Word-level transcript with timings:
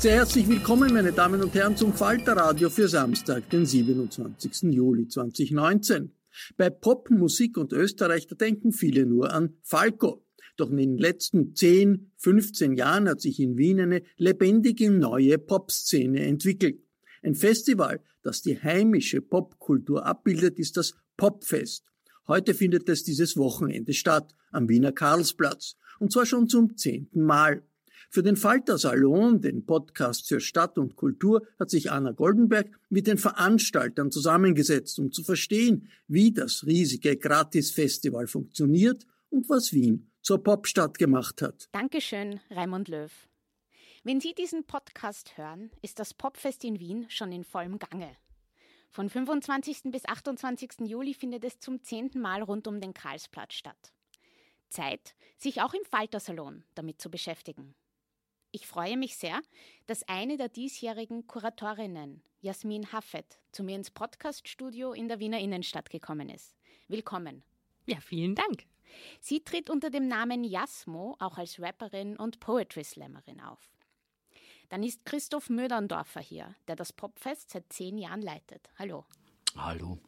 Sehr 0.00 0.14
herzlich 0.14 0.48
willkommen, 0.48 0.92
meine 0.92 1.12
Damen 1.12 1.42
und 1.42 1.52
Herren, 1.54 1.76
zum 1.76 1.92
Falter 1.92 2.36
Radio 2.36 2.70
für 2.70 2.86
Samstag, 2.86 3.50
den 3.50 3.66
27. 3.66 4.72
Juli 4.72 5.08
2019. 5.08 6.12
Bei 6.56 6.70
Pop, 6.70 7.10
Musik 7.10 7.58
und 7.58 7.72
Österreich, 7.72 8.28
da 8.28 8.36
denken 8.36 8.70
viele 8.70 9.06
nur 9.06 9.32
an 9.32 9.56
Falco. 9.64 10.24
Doch 10.56 10.70
in 10.70 10.76
den 10.76 10.98
letzten 10.98 11.52
10, 11.52 12.12
15 12.16 12.74
Jahren 12.74 13.08
hat 13.08 13.20
sich 13.20 13.40
in 13.40 13.56
Wien 13.56 13.80
eine 13.80 14.02
lebendige 14.16 14.88
neue 14.88 15.36
Popszene 15.36 16.24
entwickelt. 16.24 16.80
Ein 17.24 17.34
Festival, 17.34 18.00
das 18.22 18.40
die 18.40 18.62
heimische 18.62 19.20
Popkultur 19.20 20.06
abbildet, 20.06 20.60
ist 20.60 20.76
das 20.76 20.94
Popfest. 21.16 21.82
Heute 22.28 22.54
findet 22.54 22.88
es 22.88 23.02
dieses 23.02 23.36
Wochenende 23.36 23.92
statt, 23.94 24.32
am 24.52 24.68
Wiener 24.68 24.92
Karlsplatz. 24.92 25.74
Und 25.98 26.12
zwar 26.12 26.24
schon 26.24 26.48
zum 26.48 26.76
zehnten 26.76 27.22
Mal. 27.22 27.64
Für 28.10 28.22
den 28.22 28.36
Falter 28.36 28.78
Salon, 28.78 29.42
den 29.42 29.66
Podcast 29.66 30.28
für 30.28 30.40
Stadt 30.40 30.78
und 30.78 30.96
Kultur, 30.96 31.46
hat 31.58 31.68
sich 31.68 31.90
Anna 31.90 32.12
Goldenberg 32.12 32.80
mit 32.88 33.06
den 33.06 33.18
Veranstaltern 33.18 34.10
zusammengesetzt, 34.10 34.98
um 34.98 35.12
zu 35.12 35.22
verstehen, 35.22 35.90
wie 36.06 36.32
das 36.32 36.64
riesige 36.64 37.18
Gratis-Festival 37.18 38.26
funktioniert 38.26 39.06
und 39.28 39.50
was 39.50 39.74
Wien 39.74 40.10
zur 40.22 40.42
Popstadt 40.42 40.96
gemacht 40.96 41.42
hat. 41.42 41.68
Dankeschön, 41.72 42.40
Raimund 42.50 42.88
Löw. 42.88 43.12
Wenn 44.04 44.22
Sie 44.22 44.32
diesen 44.32 44.64
Podcast 44.64 45.36
hören, 45.36 45.70
ist 45.82 45.98
das 45.98 46.14
Popfest 46.14 46.64
in 46.64 46.80
Wien 46.80 47.04
schon 47.10 47.30
in 47.30 47.44
vollem 47.44 47.78
Gange. 47.78 48.16
Von 48.90 49.10
25. 49.10 49.90
bis 49.90 50.06
28. 50.06 50.86
Juli 50.86 51.12
findet 51.12 51.44
es 51.44 51.58
zum 51.58 51.82
zehnten 51.82 52.20
Mal 52.20 52.42
rund 52.42 52.66
um 52.66 52.80
den 52.80 52.94
Karlsplatz 52.94 53.52
statt. 53.52 53.92
Zeit, 54.70 55.14
sich 55.36 55.60
auch 55.60 55.74
im 55.74 55.84
Faltersalon 55.84 56.64
damit 56.74 57.02
zu 57.02 57.10
beschäftigen. 57.10 57.74
Ich 58.60 58.66
freue 58.66 58.96
mich 58.96 59.16
sehr, 59.16 59.40
dass 59.86 60.02
eine 60.08 60.36
der 60.36 60.48
diesjährigen 60.48 61.28
Kuratorinnen, 61.28 62.24
Jasmin 62.40 62.90
Haffet, 62.90 63.38
zu 63.52 63.62
mir 63.62 63.76
ins 63.76 63.92
Podcaststudio 63.92 64.92
in 64.92 65.06
der 65.06 65.20
Wiener 65.20 65.38
Innenstadt 65.38 65.90
gekommen 65.90 66.28
ist. 66.28 66.56
Willkommen. 66.88 67.44
Ja, 67.86 68.00
vielen 68.00 68.34
Dank. 68.34 68.66
Sie 69.20 69.44
tritt 69.44 69.70
unter 69.70 69.90
dem 69.90 70.08
Namen 70.08 70.42
Jasmo 70.42 71.14
auch 71.20 71.38
als 71.38 71.60
Rapperin 71.60 72.16
und 72.16 72.40
Poetry 72.40 72.82
Slammerin 72.82 73.40
auf. 73.40 73.60
Dann 74.70 74.82
ist 74.82 75.04
Christoph 75.04 75.50
Möderndorfer 75.50 76.20
hier, 76.20 76.56
der 76.66 76.74
das 76.74 76.92
Popfest 76.92 77.50
seit 77.50 77.72
zehn 77.72 77.96
Jahren 77.96 78.22
leitet. 78.22 78.70
Hallo. 78.76 79.04
Hallo. 79.54 80.00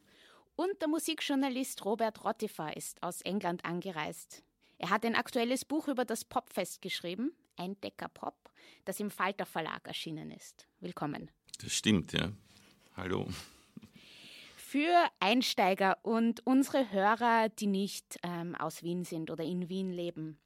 Und 0.57 0.81
der 0.81 0.89
Musikjournalist 0.89 1.85
Robert 1.85 2.25
Rottifer 2.25 2.75
ist 2.75 3.01
aus 3.01 3.21
England 3.21 3.63
angereist. 3.63 4.43
Er 4.77 4.89
hat 4.89 5.05
ein 5.05 5.15
aktuelles 5.15 5.63
Buch 5.63 5.87
über 5.87 6.03
das 6.03 6.25
Popfest 6.25 6.81
geschrieben, 6.81 7.33
Ein 7.57 7.79
Decker 7.81 8.09
Pop, 8.09 8.51
das 8.85 8.99
im 8.99 9.11
Falter 9.11 9.45
Verlag 9.45 9.87
erschienen 9.87 10.31
ist. 10.31 10.67
Willkommen. 10.79 11.31
Das 11.61 11.73
stimmt, 11.73 12.13
ja. 12.13 12.31
Hallo. 12.95 13.27
Für 14.55 15.09
Einsteiger 15.19 15.97
und 16.03 16.45
unsere 16.45 16.91
Hörer, 16.91 17.49
die 17.49 17.67
nicht 17.67 18.17
ähm, 18.23 18.55
aus 18.55 18.83
Wien 18.83 19.03
sind 19.03 19.29
oder 19.29 19.43
in 19.43 19.69
Wien 19.69 19.91
leben, 19.91 20.39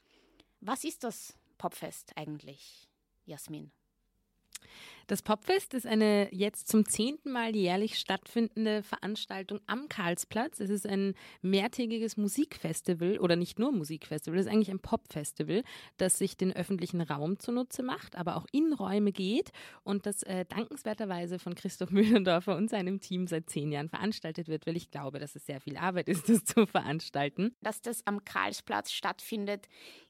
was 0.61 0.83
ist 0.83 1.03
das 1.03 1.37
Popfest 1.57 2.13
eigentlich, 2.15 2.89
Jasmin? 3.25 3.71
Das 5.07 5.21
Popfest 5.21 5.75
ist 5.75 5.85
eine 5.85 6.33
jetzt 6.33 6.67
zum 6.67 6.85
zehnten 6.87 7.31
Mal 7.31 7.55
jährlich 7.55 7.99
stattfindende 7.99 8.81
Veranstaltung 8.81 9.59
am 9.67 9.87
Karlsplatz. 9.87 10.59
Es 10.59 10.71
ist 10.71 10.87
ein 10.87 11.13
mehrtägiges 11.43 12.17
Musikfestival 12.17 13.19
oder 13.19 13.35
nicht 13.35 13.59
nur 13.59 13.71
Musikfestival, 13.71 14.39
es 14.39 14.47
ist 14.47 14.51
eigentlich 14.51 14.71
ein 14.71 14.79
Popfestival, 14.79 15.63
das 15.97 16.17
sich 16.17 16.37
den 16.37 16.53
öffentlichen 16.53 17.01
Raum 17.01 17.37
zunutze 17.37 17.83
macht, 17.83 18.15
aber 18.15 18.35
auch 18.35 18.47
in 18.51 18.73
Räume 18.73 19.11
geht 19.11 19.51
und 19.83 20.07
das 20.07 20.23
äh, 20.23 20.45
dankenswerterweise 20.45 21.37
von 21.37 21.53
Christoph 21.53 21.91
Mühlendorfer 21.91 22.55
und 22.55 22.71
seinem 22.71 22.99
Team 22.99 23.27
seit 23.27 23.47
zehn 23.47 23.71
Jahren 23.71 23.89
veranstaltet 23.89 24.47
wird, 24.47 24.65
weil 24.65 24.75
ich 24.75 24.89
glaube, 24.89 25.19
dass 25.19 25.35
es 25.35 25.45
sehr 25.45 25.61
viel 25.61 25.77
Arbeit 25.77 26.09
ist, 26.09 26.29
das 26.29 26.45
zu 26.45 26.65
veranstalten. 26.65 27.55
Dass 27.61 27.79
das 27.81 28.07
am 28.07 28.25
Karlsplatz 28.25 28.91
stattfindet, 28.91 29.67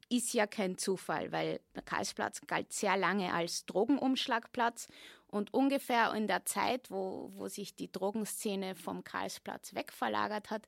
ist 0.10 0.34
ja 0.34 0.48
kein 0.48 0.78
Zufall, 0.78 1.32
weil 1.32 1.60
der 1.76 1.82
Karlsplatz 1.82 2.42
galt 2.48 2.72
sehr 2.72 2.98
lange 2.98 3.34
als 3.34 3.66
Drogenumschlagplatz 3.66 4.88
und 5.28 5.54
ungefähr 5.54 6.14
in 6.14 6.28
der 6.28 6.46
Zeit, 6.46 6.92
wo, 6.92 7.32
wo 7.36 7.48
sich 7.48 7.76
die 7.76 7.92
Drogenszene 7.92 8.76
vom 8.76 9.04
Karlsplatz 9.04 9.74
wegverlagert 9.76 10.50
hat, 10.50 10.68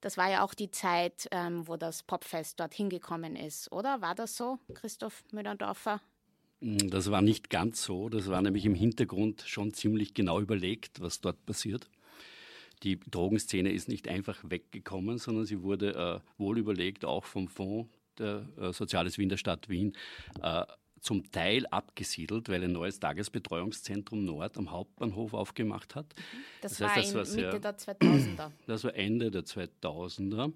das 0.00 0.16
war 0.16 0.30
ja 0.30 0.44
auch 0.44 0.54
die 0.54 0.70
Zeit, 0.70 1.26
ähm, 1.30 1.66
wo 1.66 1.76
das 1.76 2.02
Popfest 2.02 2.60
dorthin 2.60 2.90
gekommen 2.90 3.34
ist, 3.34 3.72
oder? 3.72 4.00
War 4.00 4.14
das 4.14 4.36
so, 4.36 4.58
Christoph 4.74 5.24
Müllerdorfer? 5.32 6.00
Mm, 6.60 6.88
das 6.88 7.10
war 7.10 7.22
nicht 7.22 7.50
ganz 7.50 7.82
so. 7.82 8.08
Das 8.08 8.28
war 8.28 8.42
nämlich 8.42 8.64
im 8.66 8.74
Hintergrund 8.74 9.42
schon 9.46 9.72
ziemlich 9.74 10.14
genau 10.14 10.40
überlegt, 10.40 11.00
was 11.00 11.20
dort 11.20 11.44
passiert. 11.46 11.90
Die 12.82 13.00
Drogenszene 13.00 13.72
ist 13.72 13.88
nicht 13.88 14.06
einfach 14.06 14.38
weggekommen, 14.44 15.18
sondern 15.18 15.46
sie 15.46 15.62
wurde 15.62 15.94
äh, 15.94 16.40
wohl 16.40 16.58
überlegt, 16.58 17.04
auch 17.04 17.24
vom 17.24 17.48
Fonds 17.48 17.88
äh, 18.20 18.72
Soziales 18.72 19.18
Wien 19.18 19.28
der 19.28 19.36
Stadt 19.36 19.68
Wien 19.68 19.96
äh, 20.42 20.64
zum 21.00 21.30
Teil 21.30 21.66
abgesiedelt, 21.66 22.48
weil 22.48 22.64
ein 22.64 22.72
neues 22.72 22.98
Tagesbetreuungszentrum 22.98 24.24
Nord 24.24 24.58
am 24.58 24.72
Hauptbahnhof 24.72 25.34
aufgemacht 25.34 25.94
hat. 25.94 26.06
Das, 26.60 26.78
das 26.78 26.94
heißt, 26.94 27.14
war 27.14 27.20
das 27.22 27.36
war 27.36 27.44
Mitte 27.44 27.60
der 27.60 27.78
2000er. 27.78 28.50
Das 28.66 28.84
war 28.84 28.94
Ende 28.94 29.30
der 29.30 29.42
2000er. 29.42 30.52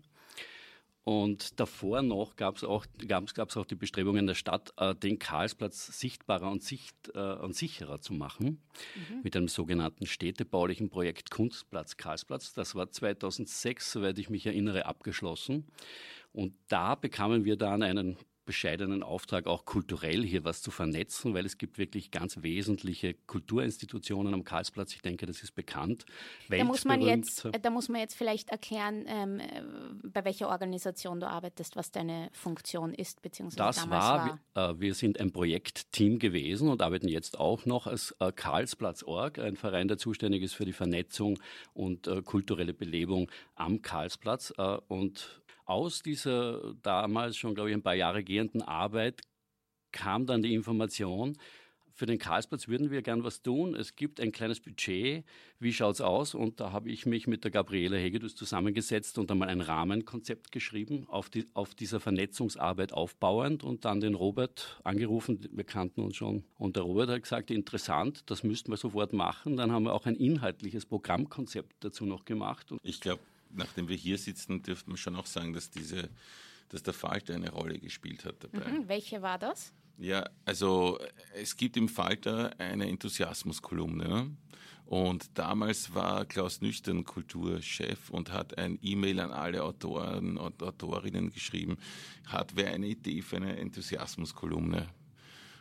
Und 1.03 1.59
davor 1.59 2.03
noch 2.03 2.37
gab 2.37 2.57
es 2.57 2.65
auch, 2.65 2.85
gab's, 3.09 3.57
auch 3.57 3.65
die 3.65 3.75
Bestrebungen 3.75 4.27
der 4.27 4.35
Stadt, 4.35 4.75
äh, 4.77 4.95
den 4.95 5.19
Karlsplatz 5.19 5.99
sichtbarer 5.99 6.51
und, 6.51 6.63
sicht, 6.63 6.95
äh, 7.15 7.35
und 7.35 7.57
sicherer 7.57 8.01
zu 8.01 8.13
machen, 8.13 8.63
mhm. 8.95 9.23
mit 9.23 9.35
einem 9.35 9.49
sogenannten 9.49 10.07
städtebaulichen 10.07 10.91
Projekt 10.91 11.31
Kunstplatz 11.31 11.97
Karlsplatz. 11.97 12.53
Das 12.53 12.75
war 12.75 12.91
2006, 12.91 13.93
soweit 13.93 14.19
ich 14.19 14.29
mich 14.29 14.47
erinnere, 14.47 14.85
abgeschlossen. 14.85 15.67
Und 16.33 16.55
da 16.69 16.95
bekamen 16.95 17.45
wir 17.45 17.57
dann 17.57 17.83
einen 17.83 18.17
bescheidenen 18.51 19.05
Auftrag, 19.05 19.47
auch 19.47 19.65
kulturell 19.65 20.25
hier 20.25 20.43
was 20.43 20.61
zu 20.61 20.73
vernetzen, 20.73 21.35
weil 21.35 21.47
es 21.47 21.57
gibt 21.57 21.79
wirklich 21.79 22.11
ganz 22.11 22.43
wesentliche 22.43 23.15
Kulturinstitutionen 23.15 24.35
am 24.35 24.43
Karlsplatz. 24.43 24.93
Ich 24.93 25.03
denke, 25.03 25.25
das 25.27 25.45
ist 25.45 25.55
bekannt. 25.55 26.05
Da 26.49 26.65
muss 26.65 26.85
man 26.85 27.01
jetzt, 27.01 27.49
da 27.63 27.71
muss 27.71 27.89
man 27.89 28.01
jetzt 28.01 28.17
vielleicht 28.17 28.51
erklären, 28.51 29.05
ähm, 29.07 29.41
bei 30.03 30.25
welcher 30.25 30.49
Organisation 30.49 31.21
du 31.21 31.29
arbeitest, 31.29 31.77
was 31.77 31.93
deine 31.93 32.29
Funktion 32.33 32.93
ist, 32.93 33.23
beziehungsweise 33.23 33.67
das 33.69 33.77
damals 33.85 34.05
war. 34.05 34.41
war. 34.55 34.71
Äh, 34.71 34.81
wir 34.81 34.95
sind 34.95 35.21
ein 35.21 35.31
Projektteam 35.31 36.19
gewesen 36.19 36.71
und 36.71 36.83
arbeiten 36.83 37.07
jetzt 37.07 37.39
auch 37.39 37.67
noch 37.67 37.87
als 37.87 38.17
äh, 38.19 38.33
Karlsplatz.org, 38.33 39.39
ein 39.39 39.55
Verein, 39.55 39.87
der 39.87 39.97
zuständig 39.97 40.43
ist 40.43 40.55
für 40.55 40.65
die 40.65 40.73
Vernetzung 40.73 41.39
und 41.73 42.09
äh, 42.09 42.21
kulturelle 42.23 42.75
Belebung 42.75 43.31
am 43.55 43.81
Karlsplatz. 43.81 44.53
Äh, 44.59 44.79
und 44.89 45.40
aus 45.71 46.03
dieser 46.03 46.75
damals 46.83 47.37
schon, 47.37 47.55
glaube 47.55 47.71
ich, 47.71 47.77
ein 47.77 47.83
paar 47.83 47.95
Jahre 47.95 48.25
gehenden 48.25 48.63
Arbeit 48.63 49.23
kam 49.93 50.27
dann 50.27 50.43
die 50.43 50.55
Information, 50.55 51.37
für 52.01 52.07
den 52.07 52.19
Karlsplatz 52.19 52.67
würden 52.67 52.91
wir 52.91 53.03
gern 53.03 53.25
was 53.25 53.43
tun. 53.43 53.75
Es 53.75 53.95
gibt 53.95 54.21
ein 54.21 54.33
kleines 54.33 54.59
Budget. 54.59 55.23
Wie 55.59 55.71
schaut 55.75 55.97
es 55.97 56.01
aus? 56.01 56.35
Und 56.35 56.59
da 56.59 56.73
habe 56.73 56.89
ich 56.89 57.05
mich 57.05 57.27
mit 57.27 57.45
der 57.45 57.51
Gabriele 57.51 57.99
Hegedus 57.99 58.35
zusammengesetzt 58.35 59.19
und 59.19 59.31
einmal 59.31 59.51
ein 59.51 59.61
Rahmenkonzept 59.61 60.51
geschrieben, 60.51 61.05
auf, 61.11 61.29
die, 61.29 61.47
auf 61.53 61.75
dieser 61.75 62.01
Vernetzungsarbeit 62.01 62.95
aufbauend 62.95 63.65
und 63.65 63.85
dann 63.85 64.01
den 64.01 64.15
Robert 64.15 64.81
angerufen. 64.83 65.47
Wir 65.53 65.65
kannten 65.65 66.01
uns 66.01 66.17
schon. 66.17 66.45
Und 66.57 66.77
der 66.77 66.85
Robert 66.85 67.11
hat 67.11 67.23
gesagt, 67.23 67.51
interessant, 67.51 68.23
das 68.31 68.45
müssten 68.45 68.73
wir 68.73 68.79
sofort 68.79 69.13
machen. 69.13 69.59
Dann 69.59 69.71
haben 69.71 69.83
wir 69.83 69.93
auch 69.93 70.07
ein 70.07 70.17
inhaltliches 70.17 70.87
Programmkonzept 70.87 71.85
dazu 71.85 72.07
noch 72.07 72.25
gemacht. 72.25 72.73
Und 72.73 72.81
ich 72.83 73.03
glaube, 73.03 73.21
nachdem 73.53 73.89
wir 73.89 73.97
hier 73.97 74.19
sitzen, 74.19 74.63
dürfte 74.63 74.91
man 74.91 74.97
schon 74.97 75.17
auch 75.17 75.27
sagen, 75.27 75.53
dass 75.53 75.71
diese 75.71 76.11
dass 76.71 76.83
der 76.83 76.95
Falter 76.95 77.35
eine 77.35 77.51
Rolle 77.51 77.79
gespielt 77.79 78.25
hat 78.25 78.37
dabei. 78.45 78.71
Mhm, 78.71 78.89
welche 78.89 79.21
war 79.23 79.39
das? 79.39 79.73
Ja, 79.99 80.29
also 80.47 80.99
es 81.35 81.57
gibt 81.57 81.77
im 81.77 81.89
Falter 81.89 82.59
eine 82.59 82.89
Enthusiasmuskolumne. 82.89 84.09
Ne? 84.09 84.37
Und 84.87 85.39
damals 85.39 85.95
war 85.95 86.25
Klaus 86.25 86.63
Nüchtern 86.63 87.05
Kulturchef 87.05 88.11
und 88.11 88.33
hat 88.33 88.57
ein 88.57 88.79
E-Mail 88.83 89.21
an 89.21 89.31
alle 89.31 89.63
Autoren 89.63 90.37
und 90.37 90.63
Autorinnen 90.63 91.31
geschrieben, 91.31 91.77
hat 92.27 92.57
wer 92.57 92.71
eine 92.71 92.87
Idee 92.87 93.21
für 93.21 93.37
eine 93.37 93.59
Enthusiasmuskolumne. 93.59 94.89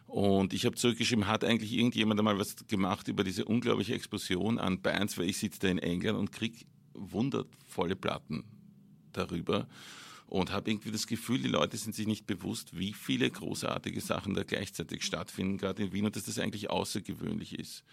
Und 0.08 0.54
ich 0.54 0.66
habe 0.66 0.76
zurückgeschrieben, 0.76 1.28
hat 1.28 1.44
eigentlich 1.44 1.74
irgendjemand 1.74 2.20
einmal 2.20 2.40
was 2.40 2.56
gemacht 2.68 3.08
über 3.08 3.24
diese 3.24 3.46
unglaubliche 3.46 3.94
Explosion 3.94 4.58
an 4.58 4.82
Bands, 4.82 5.18
weil 5.20 5.30
ich 5.30 5.38
sitze 5.38 5.60
da 5.60 5.68
in 5.68 5.78
England 5.78 6.18
und 6.18 6.32
kriege 6.32 6.66
wundervolle 6.94 7.96
Platten 7.96 8.44
darüber 9.14 9.68
und 10.28 10.52
habe 10.52 10.70
irgendwie 10.70 10.92
das 10.92 11.08
Gefühl, 11.08 11.40
die 11.40 11.48
Leute 11.48 11.78
sind 11.78 11.96
sich 11.96 12.06
nicht 12.06 12.28
bewusst, 12.28 12.78
wie 12.78 12.94
viele 12.94 13.30
großartige 13.30 14.00
Sachen 14.00 14.36
da 14.36 14.44
gleichzeitig 14.44 15.04
stattfinden, 15.04 15.58
gerade 15.58 15.84
in 15.84 15.92
Wien, 15.92 16.06
und 16.06 16.16
dass 16.16 16.26
das 16.26 16.38
eigentlich 16.38 16.70
außergewöhnlich 16.70 17.58
ist. 17.58 17.84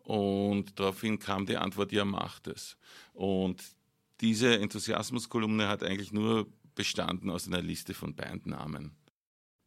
Und 0.00 0.78
daraufhin 0.80 1.18
kam 1.18 1.46
die 1.46 1.56
Antwort, 1.56 1.92
ja, 1.92 2.04
macht 2.04 2.48
es. 2.48 2.76
Und 3.12 3.62
diese 4.20 4.58
Enthusiasmuskolumne 4.58 5.68
hat 5.68 5.84
eigentlich 5.84 6.12
nur 6.12 6.48
bestanden 6.74 7.30
aus 7.30 7.46
einer 7.46 7.62
Liste 7.62 7.94
von 7.94 8.14
Bandnamen. 8.16 8.96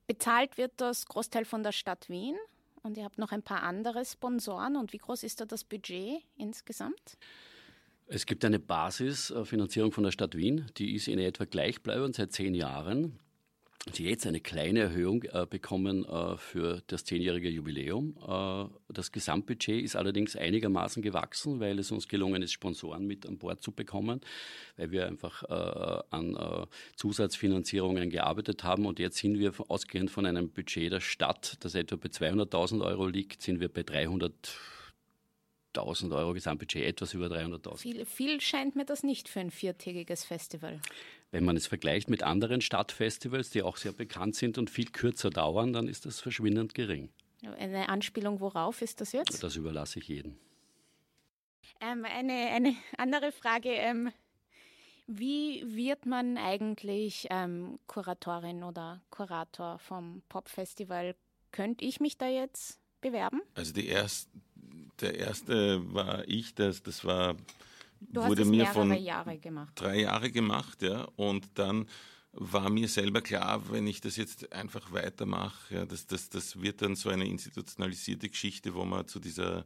Bezahlt 0.07 0.57
wird 0.57 0.73
das 0.77 1.05
Großteil 1.05 1.45
von 1.45 1.63
der 1.63 1.71
Stadt 1.71 2.09
Wien 2.09 2.35
und 2.83 2.97
ihr 2.97 3.05
habt 3.05 3.17
noch 3.17 3.31
ein 3.31 3.43
paar 3.43 3.63
andere 3.63 4.03
Sponsoren. 4.03 4.75
Und 4.75 4.91
wie 4.91 4.97
groß 4.97 5.23
ist 5.23 5.39
da 5.39 5.45
das 5.45 5.63
Budget 5.63 6.23
insgesamt? 6.35 7.17
Es 8.07 8.25
gibt 8.25 8.43
eine 8.43 8.59
Basisfinanzierung 8.59 9.91
von 9.91 10.03
der 10.03 10.11
Stadt 10.11 10.35
Wien, 10.35 10.65
die 10.77 10.95
ist 10.95 11.07
in 11.07 11.19
etwa 11.19 11.45
gleichbleibend 11.45 12.15
seit 12.15 12.33
zehn 12.33 12.53
Jahren. 12.53 13.19
Sie 13.91 14.03
jetzt 14.03 14.27
eine 14.27 14.39
kleine 14.39 14.79
Erhöhung 14.81 15.23
äh, 15.23 15.47
bekommen 15.49 16.05
äh, 16.05 16.37
für 16.37 16.83
das 16.85 17.03
zehnjährige 17.03 17.49
Jubiläum. 17.49 18.15
Äh, 18.27 18.65
das 18.93 19.11
Gesamtbudget 19.11 19.83
ist 19.83 19.95
allerdings 19.95 20.35
einigermaßen 20.35 21.01
gewachsen, 21.01 21.59
weil 21.59 21.79
es 21.79 21.91
uns 21.91 22.07
gelungen 22.07 22.43
ist, 22.43 22.51
Sponsoren 22.51 23.07
mit 23.07 23.25
an 23.25 23.39
Bord 23.39 23.63
zu 23.63 23.71
bekommen, 23.71 24.21
weil 24.77 24.91
wir 24.91 25.07
einfach 25.07 25.41
äh, 25.43 26.03
an 26.11 26.35
äh, 26.35 26.67
Zusatzfinanzierungen 26.95 28.11
gearbeitet 28.11 28.63
haben. 28.63 28.85
Und 28.85 28.99
jetzt 28.99 29.17
sind 29.17 29.39
wir 29.39 29.51
ausgehend 29.67 30.11
von 30.11 30.27
einem 30.27 30.49
Budget 30.51 30.91
der 30.91 30.99
Stadt, 30.99 31.57
das 31.61 31.73
etwa 31.73 31.95
bei 31.95 32.09
200.000 32.09 32.85
Euro 32.85 33.07
liegt, 33.07 33.41
sind 33.41 33.59
wir 33.59 33.69
bei 33.69 33.81
300 33.81 34.31
1000 35.75 36.13
Euro 36.13 36.33
Gesamtbudget, 36.33 36.85
etwas 36.85 37.13
über 37.13 37.27
300.000. 37.27 37.77
Viel, 37.77 38.05
viel 38.05 38.41
scheint 38.41 38.75
mir 38.75 38.85
das 38.85 39.03
nicht 39.03 39.29
für 39.29 39.39
ein 39.39 39.51
viertägiges 39.51 40.25
Festival. 40.25 40.79
Wenn 41.31 41.45
man 41.45 41.55
es 41.55 41.67
vergleicht 41.67 42.09
mit 42.09 42.23
anderen 42.23 42.61
Stadtfestivals, 42.61 43.49
die 43.49 43.63
auch 43.63 43.77
sehr 43.77 43.93
bekannt 43.93 44.35
sind 44.35 44.57
und 44.57 44.69
viel 44.69 44.89
kürzer 44.89 45.29
dauern, 45.29 45.73
dann 45.73 45.87
ist 45.87 46.05
das 46.05 46.19
verschwindend 46.19 46.73
gering. 46.73 47.09
Eine 47.57 47.89
Anspielung 47.89 48.39
worauf 48.39 48.81
ist 48.81 49.01
das 49.01 49.13
jetzt? 49.13 49.43
Das 49.43 49.55
überlasse 49.55 49.99
ich 49.99 50.07
jedem. 50.07 50.37
Ähm, 51.79 52.05
eine, 52.05 52.33
eine 52.33 52.75
andere 52.97 53.31
Frage. 53.31 53.69
Ähm, 53.69 54.11
wie 55.07 55.63
wird 55.65 56.05
man 56.05 56.37
eigentlich 56.37 57.27
ähm, 57.31 57.79
Kuratorin 57.87 58.63
oder 58.63 59.01
Kurator 59.09 59.79
vom 59.79 60.21
Popfestival? 60.29 61.15
Könnte 61.51 61.83
ich 61.83 61.99
mich 61.99 62.17
da 62.17 62.27
jetzt 62.27 62.79
bewerben? 63.01 63.41
Also 63.55 63.73
die 63.73 63.89
ersten 63.89 64.41
der 65.01 65.17
erste 65.17 65.93
war 65.93 66.27
ich, 66.27 66.55
das, 66.55 66.83
das 66.83 67.03
war 67.05 67.35
du 67.99 68.23
wurde 68.23 68.45
mir 68.45 68.65
von 68.67 68.93
Jahre 68.93 69.37
drei 69.75 70.01
Jahre 70.01 70.31
gemacht, 70.31 70.81
ja, 70.81 71.07
und 71.15 71.47
dann 71.55 71.87
war 72.33 72.69
mir 72.69 72.87
selber 72.87 73.21
klar, 73.21 73.69
wenn 73.71 73.87
ich 73.87 73.99
das 73.99 74.15
jetzt 74.15 74.53
einfach 74.53 74.91
weitermache, 74.93 75.75
ja, 75.75 75.85
das, 75.85 76.07
das, 76.07 76.29
das 76.29 76.61
wird 76.61 76.81
dann 76.81 76.95
so 76.95 77.09
eine 77.09 77.27
institutionalisierte 77.27 78.29
Geschichte, 78.29 78.73
wo 78.73 78.85
man 78.85 79.07
zu 79.07 79.19
dieser 79.19 79.65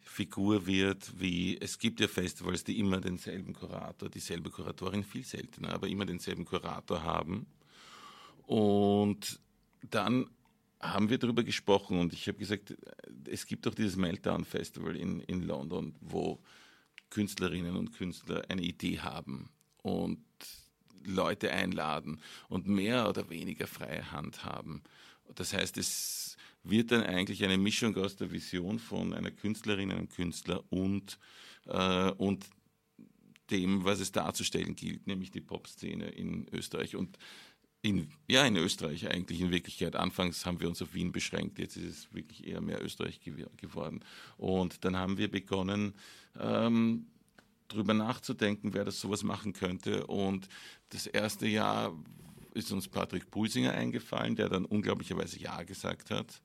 Figur 0.00 0.66
wird, 0.66 1.20
wie 1.20 1.58
es 1.60 1.78
gibt 1.78 2.00
ja 2.00 2.08
Festivals, 2.08 2.64
die 2.64 2.78
immer 2.78 3.00
denselben 3.00 3.52
Kurator, 3.52 4.08
dieselbe 4.08 4.50
Kuratorin, 4.50 5.04
viel 5.04 5.24
seltener, 5.24 5.74
aber 5.74 5.86
immer 5.86 6.06
denselben 6.06 6.44
Kurator 6.44 7.02
haben. 7.02 7.46
Und 8.46 9.38
dann 9.90 10.28
haben 10.82 11.08
wir 11.08 11.18
darüber 11.18 11.44
gesprochen 11.44 11.98
und 11.98 12.12
ich 12.12 12.26
habe 12.26 12.38
gesagt, 12.38 12.76
es 13.30 13.46
gibt 13.46 13.66
doch 13.66 13.74
dieses 13.74 13.96
Meltdown 13.96 14.44
Festival 14.44 14.96
in, 14.96 15.20
in 15.20 15.42
London, 15.42 15.94
wo 16.00 16.40
Künstlerinnen 17.10 17.76
und 17.76 17.92
Künstler 17.92 18.42
eine 18.48 18.62
Idee 18.62 18.98
haben 18.98 19.50
und 19.82 20.24
Leute 21.04 21.52
einladen 21.52 22.20
und 22.48 22.66
mehr 22.66 23.08
oder 23.08 23.30
weniger 23.30 23.66
freie 23.66 24.10
Hand 24.10 24.44
haben. 24.44 24.82
Das 25.34 25.52
heißt, 25.52 25.78
es 25.78 26.36
wird 26.64 26.92
dann 26.92 27.02
eigentlich 27.02 27.44
eine 27.44 27.58
Mischung 27.58 27.96
aus 27.96 28.16
der 28.16 28.30
Vision 28.30 28.78
von 28.78 29.14
einer 29.14 29.30
Künstlerin, 29.30 29.90
einem 29.90 30.08
Künstler 30.08 30.62
und, 30.70 31.18
äh, 31.66 32.10
und 32.12 32.46
dem, 33.50 33.84
was 33.84 34.00
es 34.00 34.12
darzustellen 34.12 34.76
gilt, 34.76 35.06
nämlich 35.06 35.30
die 35.30 35.40
Popszene 35.40 36.08
in 36.08 36.48
Österreich. 36.52 36.96
Und 36.96 37.18
in, 37.82 38.08
ja, 38.28 38.46
in 38.46 38.56
Österreich 38.56 39.08
eigentlich 39.10 39.40
in 39.40 39.50
Wirklichkeit. 39.50 39.96
Anfangs 39.96 40.46
haben 40.46 40.60
wir 40.60 40.68
uns 40.68 40.80
auf 40.80 40.94
Wien 40.94 41.10
beschränkt, 41.10 41.58
jetzt 41.58 41.76
ist 41.76 41.98
es 41.98 42.14
wirklich 42.14 42.46
eher 42.46 42.60
mehr 42.60 42.82
Österreich 42.82 43.20
gew 43.20 43.44
geworden. 43.56 44.00
Und 44.36 44.84
dann 44.84 44.96
haben 44.96 45.18
wir 45.18 45.30
begonnen, 45.30 45.94
ähm, 46.38 47.06
darüber 47.68 47.92
nachzudenken, 47.92 48.72
wer 48.72 48.84
das 48.84 49.00
sowas 49.00 49.24
machen 49.24 49.52
könnte. 49.52 50.06
Und 50.06 50.48
das 50.90 51.06
erste 51.06 51.48
Jahr 51.48 51.92
ist 52.54 52.70
uns 52.70 52.86
Patrick 52.86 53.30
Pulsinger 53.30 53.72
eingefallen, 53.72 54.36
der 54.36 54.48
dann 54.48 54.64
unglaublicherweise 54.64 55.38
Ja 55.40 55.62
gesagt 55.64 56.10
hat. 56.10 56.40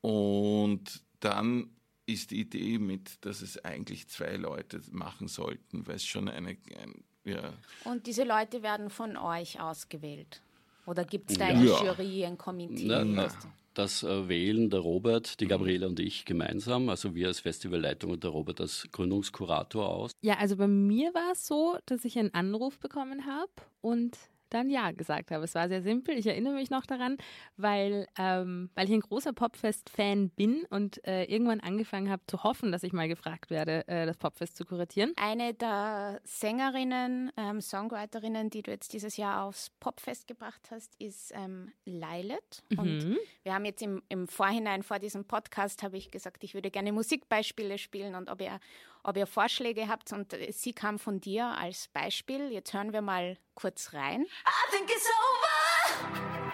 Und 0.00 1.04
dann 1.20 1.70
ist 2.06 2.30
die 2.30 2.40
Idee 2.40 2.78
mit, 2.78 3.24
dass 3.24 3.42
es 3.42 3.64
eigentlich 3.64 4.08
zwei 4.08 4.36
Leute 4.36 4.80
machen 4.90 5.28
sollten, 5.28 5.86
weil 5.86 5.96
es 5.96 6.06
schon 6.06 6.28
eine, 6.28 6.56
ein 6.78 7.04
ja. 7.26 7.52
Und 7.84 8.06
diese 8.06 8.24
Leute 8.24 8.62
werden 8.62 8.90
von 8.90 9.16
euch 9.16 9.60
ausgewählt? 9.60 10.40
Oder 10.86 11.04
gibt 11.04 11.30
es 11.30 11.38
da 11.38 11.46
eine 11.46 11.64
ja. 11.64 11.84
Jury, 11.84 12.24
ein 12.24 12.38
Komitee? 12.38 12.84
Na, 12.86 13.04
na, 13.04 13.28
das 13.74 14.02
äh, 14.02 14.28
wählen 14.28 14.70
der 14.70 14.80
Robert, 14.80 15.38
die. 15.40 15.46
Gabriele 15.46 15.86
und 15.86 16.00
ich 16.00 16.24
gemeinsam, 16.24 16.88
also 16.88 17.14
wir 17.14 17.26
als 17.28 17.40
Festivalleitung 17.40 18.10
und 18.10 18.24
der 18.24 18.30
Robert 18.30 18.60
als 18.60 18.88
Gründungskurator 18.90 19.86
aus. 19.86 20.12
Ja, 20.22 20.38
also 20.38 20.56
bei 20.56 20.66
mir 20.66 21.12
war 21.12 21.32
es 21.32 21.46
so, 21.46 21.76
dass 21.84 22.04
ich 22.06 22.18
einen 22.18 22.32
Anruf 22.32 22.78
bekommen 22.78 23.26
habe 23.26 23.52
und 23.82 24.16
dann 24.50 24.70
Ja 24.70 24.92
gesagt 24.92 25.30
habe. 25.30 25.44
Es 25.44 25.54
war 25.54 25.68
sehr 25.68 25.82
simpel. 25.82 26.16
Ich 26.16 26.26
erinnere 26.26 26.54
mich 26.54 26.70
noch 26.70 26.86
daran, 26.86 27.16
weil, 27.56 28.06
ähm, 28.18 28.70
weil 28.74 28.86
ich 28.86 28.92
ein 28.92 29.00
großer 29.00 29.32
Popfest-Fan 29.32 30.30
bin 30.30 30.64
und 30.70 31.04
äh, 31.06 31.24
irgendwann 31.24 31.60
angefangen 31.60 32.10
habe 32.10 32.22
zu 32.26 32.42
hoffen, 32.42 32.72
dass 32.72 32.82
ich 32.82 32.92
mal 32.92 33.08
gefragt 33.08 33.50
werde, 33.50 33.86
äh, 33.88 34.06
das 34.06 34.16
Popfest 34.16 34.56
zu 34.56 34.64
kuratieren. 34.64 35.12
Eine 35.16 35.54
der 35.54 36.20
Sängerinnen, 36.24 37.32
ähm, 37.36 37.60
Songwriterinnen, 37.60 38.50
die 38.50 38.62
du 38.62 38.70
jetzt 38.70 38.92
dieses 38.92 39.16
Jahr 39.16 39.44
aufs 39.44 39.70
Popfest 39.80 40.26
gebracht 40.26 40.68
hast, 40.70 40.94
ist 41.00 41.32
ähm, 41.34 41.72
Lilet. 41.84 42.62
Mhm. 42.70 42.78
Und 42.78 43.18
wir 43.42 43.54
haben 43.54 43.64
jetzt 43.64 43.82
im, 43.82 44.02
im 44.08 44.28
Vorhinein 44.28 44.82
vor 44.82 44.98
diesem 44.98 45.24
Podcast, 45.24 45.82
habe 45.82 45.96
ich 45.96 46.10
gesagt, 46.10 46.44
ich 46.44 46.54
würde 46.54 46.70
gerne 46.70 46.92
Musikbeispiele 46.92 47.78
spielen 47.78 48.14
und 48.14 48.30
ob 48.30 48.40
ihr 48.40 48.60
ob 49.06 49.16
ihr 49.16 49.26
Vorschläge 49.26 49.88
habt. 49.88 50.12
Und 50.12 50.36
sie 50.50 50.72
kam 50.72 50.98
von 50.98 51.20
dir 51.20 51.46
als 51.46 51.88
Beispiel. 51.88 52.52
Jetzt 52.52 52.74
hören 52.74 52.92
wir 52.92 53.02
mal 53.02 53.38
kurz 53.54 53.92
rein. 53.92 54.22
I 54.22 54.70
think 54.70 54.90
it's 54.90 55.08
over. 55.08 56.52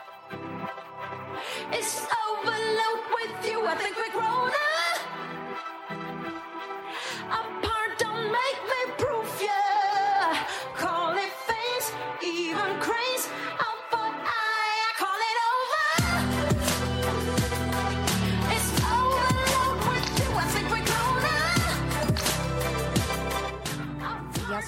It's 1.72 2.06
overload 2.28 3.00
with 3.16 3.50
you. 3.50 3.66
I 3.66 3.74
think 3.76 3.96
we're 3.96 4.12
grown 4.12 4.48
up. 4.48 5.11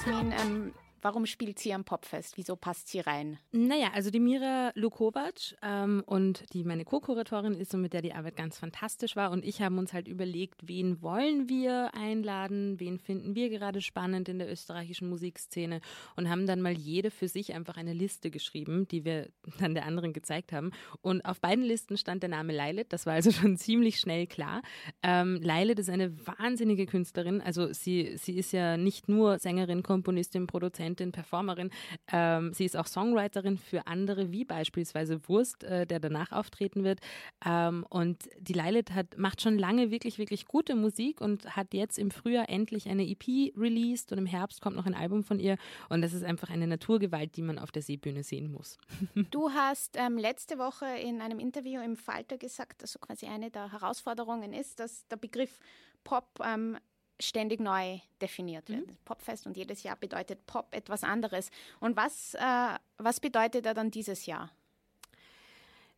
Jasmine. 0.05 0.33
Um, 0.33 0.73
Warum 1.05 1.27
spielt 1.27 1.59
sie 1.59 1.71
am 1.71 1.83
Popfest? 1.83 2.35
Wieso 2.35 2.55
passt 2.55 2.87
sie 2.87 2.99
rein? 2.99 3.37
Naja, 3.51 3.91
also 3.93 4.09
die 4.09 4.19
Mira 4.19 4.71
Lukovac 4.73 5.55
ähm, 5.61 6.01
und 6.07 6.51
die 6.51 6.63
meine 6.63 6.83
Co-Kuratorin 6.83 7.53
ist 7.53 7.75
und 7.75 7.81
mit 7.81 7.93
der 7.93 8.01
die 8.01 8.13
Arbeit 8.13 8.35
ganz 8.35 8.57
fantastisch 8.57 9.15
war 9.15 9.29
und 9.29 9.45
ich 9.45 9.61
haben 9.61 9.77
uns 9.77 9.93
halt 9.93 10.07
überlegt, 10.07 10.67
wen 10.67 11.03
wollen 11.03 11.47
wir 11.47 11.93
einladen, 11.93 12.79
wen 12.79 12.97
finden 12.97 13.35
wir 13.35 13.51
gerade 13.51 13.81
spannend 13.81 14.29
in 14.29 14.39
der 14.39 14.51
österreichischen 14.51 15.07
Musikszene 15.07 15.79
und 16.15 16.27
haben 16.27 16.47
dann 16.47 16.59
mal 16.59 16.75
jede 16.75 17.11
für 17.11 17.27
sich 17.27 17.53
einfach 17.53 17.77
eine 17.77 17.93
Liste 17.93 18.31
geschrieben, 18.31 18.87
die 18.87 19.05
wir 19.05 19.29
dann 19.59 19.75
der 19.75 19.85
anderen 19.85 20.11
gezeigt 20.11 20.53
haben 20.53 20.71
und 21.01 21.23
auf 21.23 21.39
beiden 21.39 21.65
Listen 21.65 21.97
stand 21.97 22.23
der 22.23 22.31
Name 22.31 22.51
Leilet, 22.51 22.91
das 22.91 23.05
war 23.05 23.13
also 23.13 23.29
schon 23.29 23.57
ziemlich 23.57 23.99
schnell 23.99 24.25
klar. 24.25 24.63
Ähm, 25.03 25.39
Leilet 25.39 25.77
ist 25.77 25.91
eine 25.91 26.17
wahnsinnige 26.25 26.87
Künstlerin, 26.87 27.41
also 27.41 27.71
sie, 27.73 28.17
sie 28.17 28.39
ist 28.39 28.53
ja 28.53 28.75
nicht 28.75 29.07
nur 29.07 29.37
Sängerin, 29.37 29.83
Komponistin, 29.83 30.47
Produzentin, 30.47 30.94
Produzentin, 30.95 31.11
Performerin. 31.11 31.69
Ähm, 32.11 32.53
sie 32.53 32.65
ist 32.65 32.77
auch 32.77 32.87
Songwriterin 32.87 33.57
für 33.57 33.87
andere, 33.87 34.31
wie 34.31 34.45
beispielsweise 34.45 35.27
Wurst, 35.27 35.63
äh, 35.63 35.85
der 35.85 35.99
danach 35.99 36.31
auftreten 36.31 36.83
wird. 36.83 36.99
Ähm, 37.45 37.85
und 37.89 38.29
die 38.39 38.53
Lilith 38.53 38.91
hat, 38.91 39.17
macht 39.17 39.41
schon 39.41 39.57
lange 39.57 39.91
wirklich, 39.91 40.17
wirklich 40.17 40.45
gute 40.45 40.75
Musik 40.75 41.21
und 41.21 41.55
hat 41.55 41.73
jetzt 41.73 41.97
im 41.99 42.11
Frühjahr 42.11 42.49
endlich 42.49 42.87
eine 42.87 43.07
EP 43.07 43.53
released 43.57 44.11
und 44.11 44.17
im 44.17 44.25
Herbst 44.25 44.61
kommt 44.61 44.75
noch 44.75 44.85
ein 44.85 44.95
Album 44.95 45.23
von 45.23 45.39
ihr. 45.39 45.57
Und 45.89 46.01
das 46.01 46.13
ist 46.13 46.23
einfach 46.23 46.49
eine 46.49 46.67
Naturgewalt, 46.67 47.35
die 47.35 47.41
man 47.41 47.59
auf 47.59 47.71
der 47.71 47.81
Seebühne 47.81 48.23
sehen 48.23 48.51
muss. 48.51 48.77
Du 49.31 49.49
hast 49.49 49.97
ähm, 49.97 50.17
letzte 50.17 50.57
Woche 50.57 50.85
in 50.85 51.19
einem 51.19 51.39
Interview 51.39 51.81
im 51.81 51.97
Falter 51.97 52.37
gesagt, 52.37 52.83
dass 52.83 52.93
so 52.93 52.99
quasi 52.99 53.25
eine 53.25 53.49
der 53.49 53.71
Herausforderungen 53.71 54.53
ist, 54.53 54.79
dass 54.79 55.07
der 55.07 55.17
Begriff 55.17 55.59
Pop 56.03 56.27
ähm, 56.43 56.77
ständig 57.19 57.59
neu 57.59 57.99
definiert 58.21 58.69
wird. 58.69 58.87
Mhm. 58.87 58.97
Popfest 59.05 59.45
und 59.47 59.57
jedes 59.57 59.83
Jahr 59.83 59.95
bedeutet 59.95 60.45
Pop 60.45 60.67
etwas 60.71 61.03
anderes. 61.03 61.49
Und 61.79 61.95
was, 61.95 62.33
äh, 62.35 62.77
was 62.97 63.19
bedeutet 63.19 63.65
er 63.65 63.73
dann 63.73 63.91
dieses 63.91 64.25
Jahr? 64.25 64.51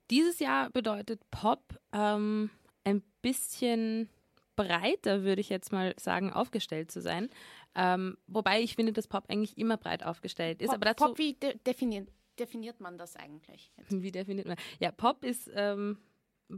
Dieses 0.09 0.39
Jahr 0.39 0.69
bedeutet 0.69 1.19
Pop 1.31 1.61
ähm, 1.91 2.49
ein 2.83 3.03
bisschen 3.21 4.09
breiter, 4.55 5.23
würde 5.23 5.41
ich 5.41 5.49
jetzt 5.49 5.71
mal 5.71 5.93
sagen, 5.99 6.31
aufgestellt 6.31 6.91
zu 6.91 7.01
sein. 7.01 7.29
Ähm, 7.75 8.17
wobei 8.27 8.61
ich 8.61 8.75
finde, 8.75 8.93
dass 8.93 9.07
Pop 9.07 9.25
eigentlich 9.29 9.57
immer 9.57 9.77
breit 9.77 10.03
aufgestellt 10.03 10.61
ist. 10.61 10.67
Pop, 10.67 10.75
aber 10.75 10.85
dazu, 10.85 11.05
Pop 11.05 11.17
wie 11.17 11.33
de 11.33 11.57
definiert, 11.59 12.09
definiert 12.39 12.79
man 12.79 12.97
das 12.97 13.15
eigentlich? 13.15 13.71
Jetzt? 13.77 13.91
Wie 14.01 14.11
definiert 14.11 14.47
man? 14.47 14.57
Ja, 14.79 14.91
Pop 14.91 15.23
ist 15.23 15.49
ähm, 15.53 15.97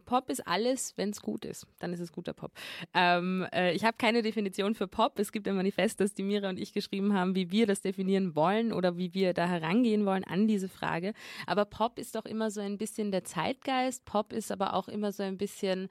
Pop 0.06 0.30
ist 0.30 0.48
alles, 0.48 0.94
wenn 0.98 1.10
es 1.10 1.22
gut 1.22 1.46
ist. 1.46 1.66
Dann 1.80 1.94
ist 1.94 2.00
es 2.00 2.12
guter 2.12 2.34
Pop. 2.34 2.52
Ähm, 2.94 3.46
äh, 3.54 3.74
ich 3.74 3.84
habe 3.84 3.98
keine 3.98 4.22
Definition 4.22 4.76
für 4.76 4.88
Pop. 4.88 5.18
Es 5.20 5.32
gibt 5.32 5.48
ein 5.48 5.56
Manifest, 5.56 6.00
das 6.00 6.14
die 6.14 6.24
Mira 6.24 6.50
und 6.50 6.60
ich 6.60 6.74
geschrieben 6.74 7.14
haben, 7.14 7.36
wie 7.36 7.52
wir 7.52 7.66
das 7.66 7.82
definieren 7.82 8.36
wollen 8.36 8.72
oder 8.72 8.98
wie 8.98 9.14
wir 9.14 9.34
da 9.34 9.48
herangehen 9.48 10.06
wollen 10.06 10.24
an 10.24 10.48
diese 10.48 10.70
Frage. 10.70 11.14
Aber 11.48 11.66
Pop 11.66 11.98
ist 11.98 12.16
doch 12.16 12.26
immer 12.26 12.52
so 12.52 12.62
ein 12.62 12.78
bisschen 12.78 13.12
der 13.12 13.24
Zeitgeist. 13.24 14.06
Pop 14.06 14.34
ist 14.34 14.52
aber 14.52 14.74
auch 14.74 14.88
immer 14.88 15.12
so 15.12 15.24
ein 15.24 15.38
bisschen, 15.38 15.90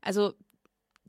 also 0.00 0.34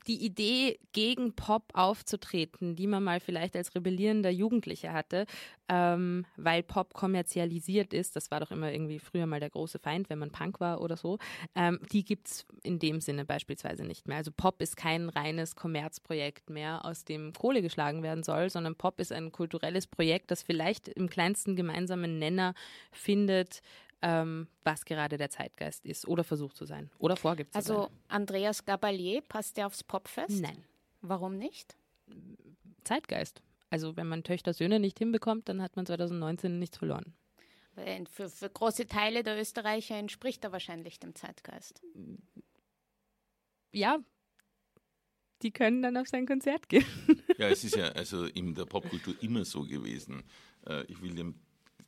die 0.06 0.24
Idee, 0.24 0.78
gegen 0.92 1.34
Pop 1.34 1.64
aufzutreten, 1.74 2.76
die 2.76 2.86
man 2.86 3.02
mal 3.02 3.20
vielleicht 3.20 3.56
als 3.56 3.74
rebellierender 3.74 4.30
Jugendlicher 4.30 4.92
hatte, 4.92 5.26
ähm, 5.68 6.26
weil 6.36 6.62
Pop 6.62 6.92
kommerzialisiert 6.92 7.94
ist, 7.94 8.16
das 8.16 8.30
war 8.30 8.40
doch 8.40 8.50
immer 8.50 8.72
irgendwie 8.72 8.98
früher 8.98 9.26
mal 9.26 9.40
der 9.40 9.50
große 9.50 9.78
Feind, 9.78 10.10
wenn 10.10 10.18
man 10.18 10.30
Punk 10.30 10.60
war 10.60 10.80
oder 10.80 10.96
so, 10.96 11.18
ähm, 11.54 11.80
die 11.92 12.04
es 12.24 12.46
in 12.62 12.78
dem 12.78 13.00
Sinne 13.00 13.24
beispielsweise 13.24 13.84
nicht 13.84 14.06
mehr. 14.06 14.18
Also 14.18 14.32
Pop 14.32 14.60
ist 14.60 14.76
kein 14.76 15.08
reines 15.08 15.56
Kommerzprojekt 15.56 16.50
mehr, 16.50 16.84
aus 16.84 17.04
dem 17.04 17.32
Kohle 17.32 17.62
geschlagen 17.62 18.02
werden 18.02 18.22
soll, 18.22 18.50
sondern 18.50 18.76
Pop 18.76 19.00
ist 19.00 19.12
ein 19.12 19.32
kulturelles 19.32 19.86
Projekt, 19.86 20.30
das 20.30 20.42
vielleicht 20.42 20.88
im 20.88 21.08
kleinsten 21.08 21.56
gemeinsamen 21.56 22.18
Nenner 22.18 22.54
findet, 22.90 23.62
ähm, 24.02 24.48
was 24.64 24.84
gerade 24.84 25.16
der 25.16 25.30
Zeitgeist 25.30 25.86
ist 25.86 26.06
oder 26.06 26.24
versucht 26.24 26.56
zu 26.56 26.64
sein 26.64 26.90
oder 26.98 27.16
vorgibt 27.16 27.52
zu 27.52 27.56
also, 27.56 27.74
sein. 27.74 27.82
Also 27.82 27.94
Andreas 28.08 28.64
Gabalier, 28.64 29.22
passt 29.22 29.56
der 29.56 29.66
aufs 29.66 29.82
Popfest? 29.84 30.42
Nein. 30.42 30.64
Warum 31.00 31.38
nicht? 31.38 31.76
Zeitgeist. 32.84 33.42
Also 33.70 33.96
wenn 33.96 34.08
man 34.08 34.22
Töchter 34.22 34.52
Söhne 34.52 34.80
nicht 34.80 34.98
hinbekommt, 34.98 35.48
dann 35.48 35.62
hat 35.62 35.76
man 35.76 35.86
2019 35.86 36.58
nichts 36.58 36.76
verloren. 36.78 37.14
Für, 38.10 38.28
für 38.28 38.50
große 38.50 38.86
Teile 38.86 39.22
der 39.22 39.40
Österreicher 39.40 39.96
entspricht 39.96 40.44
er 40.44 40.52
wahrscheinlich 40.52 40.98
dem 40.98 41.14
Zeitgeist. 41.14 41.80
Ja, 43.72 43.98
die 45.40 45.50
können 45.50 45.82
dann 45.82 45.96
auf 45.96 46.08
sein 46.08 46.26
Konzert 46.26 46.68
gehen. 46.68 46.84
Ja, 47.38 47.48
es 47.48 47.64
ist 47.64 47.76
ja 47.76 47.86
also 47.88 48.26
in 48.26 48.54
der 48.54 48.66
Popkultur 48.66 49.14
immer 49.22 49.44
so 49.44 49.62
gewesen. 49.62 50.22
Äh, 50.66 50.84
ich 50.84 51.00
will 51.02 51.14
dem 51.14 51.40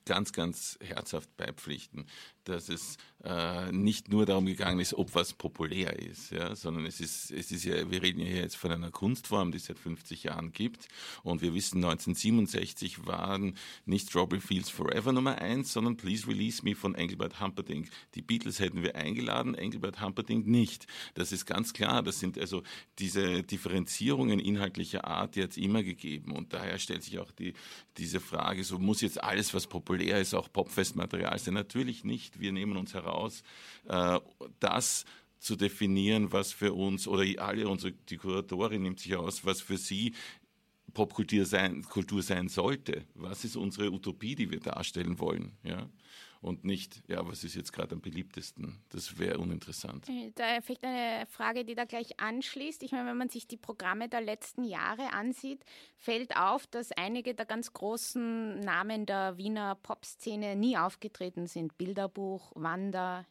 ganz, 0.05 0.33
ganz 0.33 0.79
herzhaft 0.81 1.37
beipflichten, 1.37 2.07
dass 2.45 2.69
es 2.69 2.97
äh, 3.25 3.73
nicht 3.73 4.11
nur 4.11 4.27
darum 4.27 4.45
gegangen 4.45 4.81
ist, 4.81 4.95
ob 4.95 5.15
was 5.15 5.33
populär 5.33 5.99
ist, 5.99 6.31
ja, 6.31 6.55
sondern 6.55 6.85
es 6.85 7.01
ist, 7.01 7.31
es 7.31 7.51
ist 7.51 7.65
ja, 7.65 7.91
wir 7.91 8.03
reden 8.03 8.21
ja 8.21 8.27
jetzt 8.27 8.57
von 8.57 8.71
einer 8.71 8.91
Kunstform, 8.91 9.51
die 9.51 9.57
es 9.57 9.65
seit 9.65 9.79
50 9.79 10.25
Jahren 10.25 10.53
gibt. 10.53 10.89
Und 11.23 11.41
wir 11.41 11.55
wissen, 11.55 11.77
1967 11.77 13.07
waren 13.07 13.57
nicht 13.87 14.11
Strawberry 14.11 14.43
Fields 14.43 14.69
Forever 14.69 15.13
Nummer 15.13 15.39
eins, 15.39 15.73
sondern 15.73 15.97
Please 15.97 16.27
Release 16.27 16.63
Me 16.63 16.75
von 16.75 16.95
Engelbert 16.95 17.41
Humperdinck. 17.41 17.89
Die 18.15 18.23
Beatles 18.23 18.61
hätten 18.61 18.83
wir 18.83 18.95
eingeladen, 18.95 19.55
Engelbert 19.55 20.03
Humperdinck 20.03 20.47
nicht. 20.47 20.87
Das 21.15 21.33
ist 21.33 21.47
ganz 21.47 21.73
klar. 21.73 22.03
Das 22.03 22.21
sind 22.21 22.39
also 22.39 22.63
diese 22.99 23.43
Differenzierungen 23.43 24.39
inhaltlicher 24.39 25.07
Art, 25.07 25.37
die 25.37 25.43
hat 25.43 25.53
es 25.53 25.57
immer 25.57 25.83
gegeben. 25.83 26.33
Und 26.33 26.53
daher 26.53 26.79
stellt 26.79 27.03
sich 27.03 27.19
auch 27.19 27.31
die, 27.33 27.55
diese 27.97 28.21
Frage, 28.21 28.65
so 28.65 28.79
muss 28.79 29.01
jetzt 29.01 29.23
alles, 29.23 29.55
was 29.55 29.67
populär 29.67 29.94
ist, 30.03 30.35
auch 30.35 30.53
Popfestmaterial 30.53 31.39
sein? 31.39 31.55
Natürlich 31.55 32.05
nicht 32.05 32.41
wir 32.41 32.53
nehmen 32.53 32.77
uns 32.77 32.95
heraus, 32.95 33.43
äh, 33.89 34.19
das 34.61 35.05
zu 35.39 35.57
definieren, 35.57 36.33
was 36.33 36.53
für 36.53 36.73
uns, 36.73 37.07
oder 37.07 37.25
alle 37.43 37.69
unsere, 37.69 37.93
die 37.93 38.17
Kuratorin 38.17 38.83
nimmt 38.83 39.01
sich 39.01 39.15
aus, 39.15 39.45
was 39.45 39.61
für 39.61 39.77
sie 39.77 40.15
Popkultur 40.95 41.45
sein, 41.45 41.83
Kultur 41.83 42.23
sein 42.23 42.49
sollte. 42.49 43.05
Was 43.15 43.45
ist 43.45 43.57
unsere 43.57 43.91
Utopie, 43.91 44.35
die 44.35 44.51
wir 44.51 44.61
darstellen 44.61 45.19
wollen? 45.19 45.53
Ja? 45.63 45.89
Und 46.45 46.63
nicht, 46.63 47.03
ja, 47.09 47.27
was 47.27 47.43
ist 47.43 47.55
jetzt 47.55 47.73
gerade 47.73 47.95
am 47.95 48.03
beliebtesten? 48.03 48.79
Das 48.91 49.19
wäre 49.19 49.39
uninteressant. 49.39 50.07
Äh, 50.11 50.31
da 50.35 50.61
vielleicht 50.61 50.85
eine 50.85 51.25
Frage, 51.27 51.65
die 51.65 51.75
da 51.75 51.87
gleich 51.87 52.21
anschließt. 52.21 52.83
Ich 52.83 52.93
meine, 52.93 53.09
wenn 53.09 53.17
man 53.17 53.31
sich 53.31 53.49
die 53.49 53.57
Programme 53.57 54.11
der 54.11 54.21
letzten 54.21 54.63
Jahre 54.65 55.15
ansieht, 55.15 55.65
fällt 55.97 56.37
auf, 56.37 56.67
dass 56.67 56.93
einige 56.93 57.35
der 57.35 57.47
ganz 57.47 57.73
großen 57.73 58.61
Namen 58.61 59.07
der 59.07 59.39
Wiener 59.39 59.75
Popszene 59.77 60.55
nie 60.55 60.77
aufgetreten 60.77 61.47
sind. 61.47 61.79
Bilderbuch, 61.79 62.53
Wanda, 62.55 63.25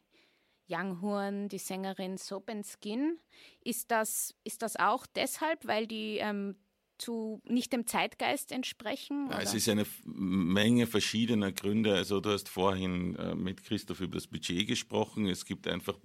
Young 0.67 0.99
Horn, 1.01 1.49
die 1.49 1.59
Sängerin 1.59 2.17
Soap 2.17 2.49
and 2.49 2.65
Skin. 2.65 3.19
Ist 3.63 3.91
das, 3.91 4.33
ist 4.43 4.63
das 4.63 4.75
auch 4.75 5.05
deshalb, 5.05 5.67
weil 5.67 5.85
die 5.85 6.17
ähm, 6.17 6.55
zu 7.03 7.41
nicht 7.45 7.73
dem 7.73 7.85
Zeitgeist 7.85 8.51
entsprechen? 8.51 9.27
Ja, 9.29 9.41
es 9.41 9.53
ist 9.53 9.67
eine 9.67 9.85
Menge 10.05 10.87
verschiedener 10.87 11.51
Gründe. 11.51 11.93
Also 11.93 12.21
du 12.21 12.31
hast 12.31 12.49
vorhin 12.49 13.15
äh, 13.15 13.35
mit 13.35 13.63
Christoph 13.63 14.01
über 14.01 14.15
das 14.15 14.27
Budget 14.27 14.67
gesprochen. 14.67 15.27
Es 15.27 15.45
gibt 15.45 15.67
einfach 15.67 15.95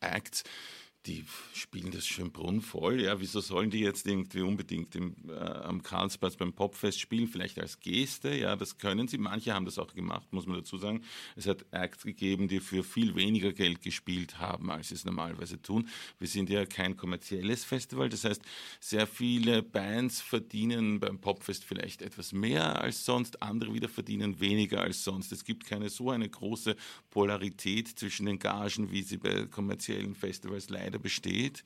Acts, 0.00 0.44
die 1.06 1.24
spielen 1.52 1.90
das 1.90 2.06
Schönbrunn 2.06 2.62
voll. 2.62 3.02
Ja, 3.02 3.20
wieso 3.20 3.40
sollen 3.40 3.70
die 3.70 3.80
jetzt 3.80 4.06
irgendwie 4.06 4.40
unbedingt 4.40 4.94
im, 4.94 5.14
äh, 5.28 5.34
am 5.34 5.82
Karlsplatz 5.82 6.36
beim 6.36 6.54
Popfest 6.54 6.98
spielen? 6.98 7.28
Vielleicht 7.28 7.58
als 7.58 7.78
Geste, 7.80 8.34
ja, 8.34 8.56
das 8.56 8.78
können 8.78 9.06
sie. 9.06 9.18
Manche 9.18 9.52
haben 9.52 9.66
das 9.66 9.78
auch 9.78 9.92
gemacht, 9.94 10.32
muss 10.32 10.46
man 10.46 10.56
dazu 10.56 10.78
sagen. 10.78 11.02
Es 11.36 11.46
hat 11.46 11.66
Acts 11.72 12.04
gegeben, 12.04 12.48
die 12.48 12.60
für 12.60 12.82
viel 12.82 13.14
weniger 13.14 13.52
Geld 13.52 13.82
gespielt 13.82 14.38
haben, 14.38 14.70
als 14.70 14.88
sie 14.88 14.94
es 14.94 15.04
normalerweise 15.04 15.60
tun. 15.60 15.88
Wir 16.18 16.28
sind 16.28 16.48
ja 16.48 16.64
kein 16.64 16.96
kommerzielles 16.96 17.64
Festival, 17.64 18.08
das 18.08 18.24
heißt, 18.24 18.42
sehr 18.80 19.06
viele 19.06 19.62
Bands 19.62 20.22
verdienen 20.22 21.00
beim 21.00 21.20
Popfest 21.20 21.64
vielleicht 21.64 22.00
etwas 22.00 22.32
mehr 22.32 22.80
als 22.80 23.04
sonst, 23.04 23.42
andere 23.42 23.74
wieder 23.74 23.88
verdienen 23.90 24.40
weniger 24.40 24.80
als 24.80 25.04
sonst. 25.04 25.32
Es 25.32 25.44
gibt 25.44 25.66
keine 25.66 25.90
so 25.90 26.10
eine 26.10 26.28
große 26.28 26.76
Polarität 27.10 27.88
zwischen 27.88 28.26
den 28.26 28.38
Gagen, 28.38 28.90
wie 28.90 29.02
sie 29.02 29.18
bei 29.18 29.46
kommerziellen 29.46 30.14
Festivals 30.14 30.70
leider 30.70 30.93
leider 30.94 30.98
besteht. 30.98 31.64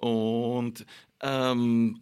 Und 0.00 0.86
ähm, 1.20 2.00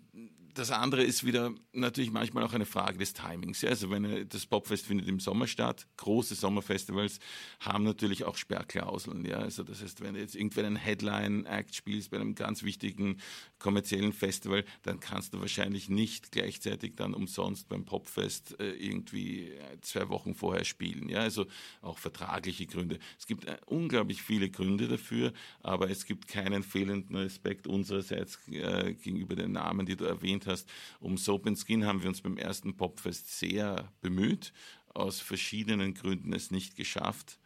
das 0.56 0.70
andere 0.70 1.04
ist 1.04 1.24
wieder 1.24 1.52
natürlich 1.72 2.10
manchmal 2.10 2.42
auch 2.42 2.54
eine 2.54 2.64
Frage 2.64 2.96
des 2.96 3.12
Timings. 3.12 3.62
Also 3.62 3.90
wenn 3.90 4.26
das 4.28 4.46
Popfest 4.46 4.86
findet 4.86 5.06
im 5.06 5.20
Sommer 5.20 5.46
statt, 5.46 5.86
große 5.98 6.34
Sommerfestivals 6.34 7.18
haben 7.60 7.84
natürlich 7.84 8.24
auch 8.24 8.36
Sperrklauseln. 8.36 9.24
Ja? 9.26 9.36
Also 9.36 9.64
das 9.64 9.82
heißt, 9.82 10.00
wenn 10.00 10.14
du 10.14 10.20
jetzt 10.20 10.34
irgendwann 10.34 10.64
einen 10.64 10.76
Headline-Act 10.76 11.74
spielst 11.74 12.10
bei 12.10 12.16
einem 12.16 12.34
ganz 12.34 12.62
wichtigen 12.62 13.18
kommerziellen 13.58 14.14
Festival, 14.14 14.64
dann 14.82 14.98
kannst 14.98 15.34
du 15.34 15.40
wahrscheinlich 15.40 15.90
nicht 15.90 16.32
gleichzeitig 16.32 16.96
dann 16.96 17.12
umsonst 17.12 17.68
beim 17.68 17.84
Popfest 17.84 18.58
äh, 18.58 18.72
irgendwie 18.72 19.52
zwei 19.82 20.08
Wochen 20.08 20.34
vorher 20.34 20.64
spielen. 20.64 21.10
Ja? 21.10 21.20
Also 21.20 21.46
auch 21.82 21.98
vertragliche 21.98 22.66
Gründe. 22.66 22.98
Es 23.18 23.26
gibt 23.26 23.44
äh, 23.44 23.58
unglaublich 23.66 24.22
viele 24.22 24.48
Gründe 24.48 24.88
dafür, 24.88 25.34
aber 25.60 25.90
es 25.90 26.06
gibt 26.06 26.28
keinen 26.28 26.62
fehlenden 26.62 27.16
Respekt 27.16 27.66
unsererseits 27.66 28.38
äh, 28.48 28.94
gegenüber 28.94 29.36
den 29.36 29.52
Namen, 29.52 29.84
die 29.84 29.96
du 29.96 30.06
erwähnt 30.06 30.45
hast, 30.46 30.68
um 31.00 31.16
Soap 31.16 31.46
and 31.46 31.58
Skin 31.58 31.86
haben 31.86 32.02
wir 32.02 32.08
uns 32.08 32.20
beim 32.20 32.36
ersten 32.36 32.76
Popfest 32.76 33.38
sehr 33.38 33.92
bemüht, 34.00 34.52
aus 34.94 35.20
verschiedenen 35.20 35.94
Gründen 35.94 36.32
es 36.32 36.50
nicht 36.50 36.76
geschafft 36.76 37.38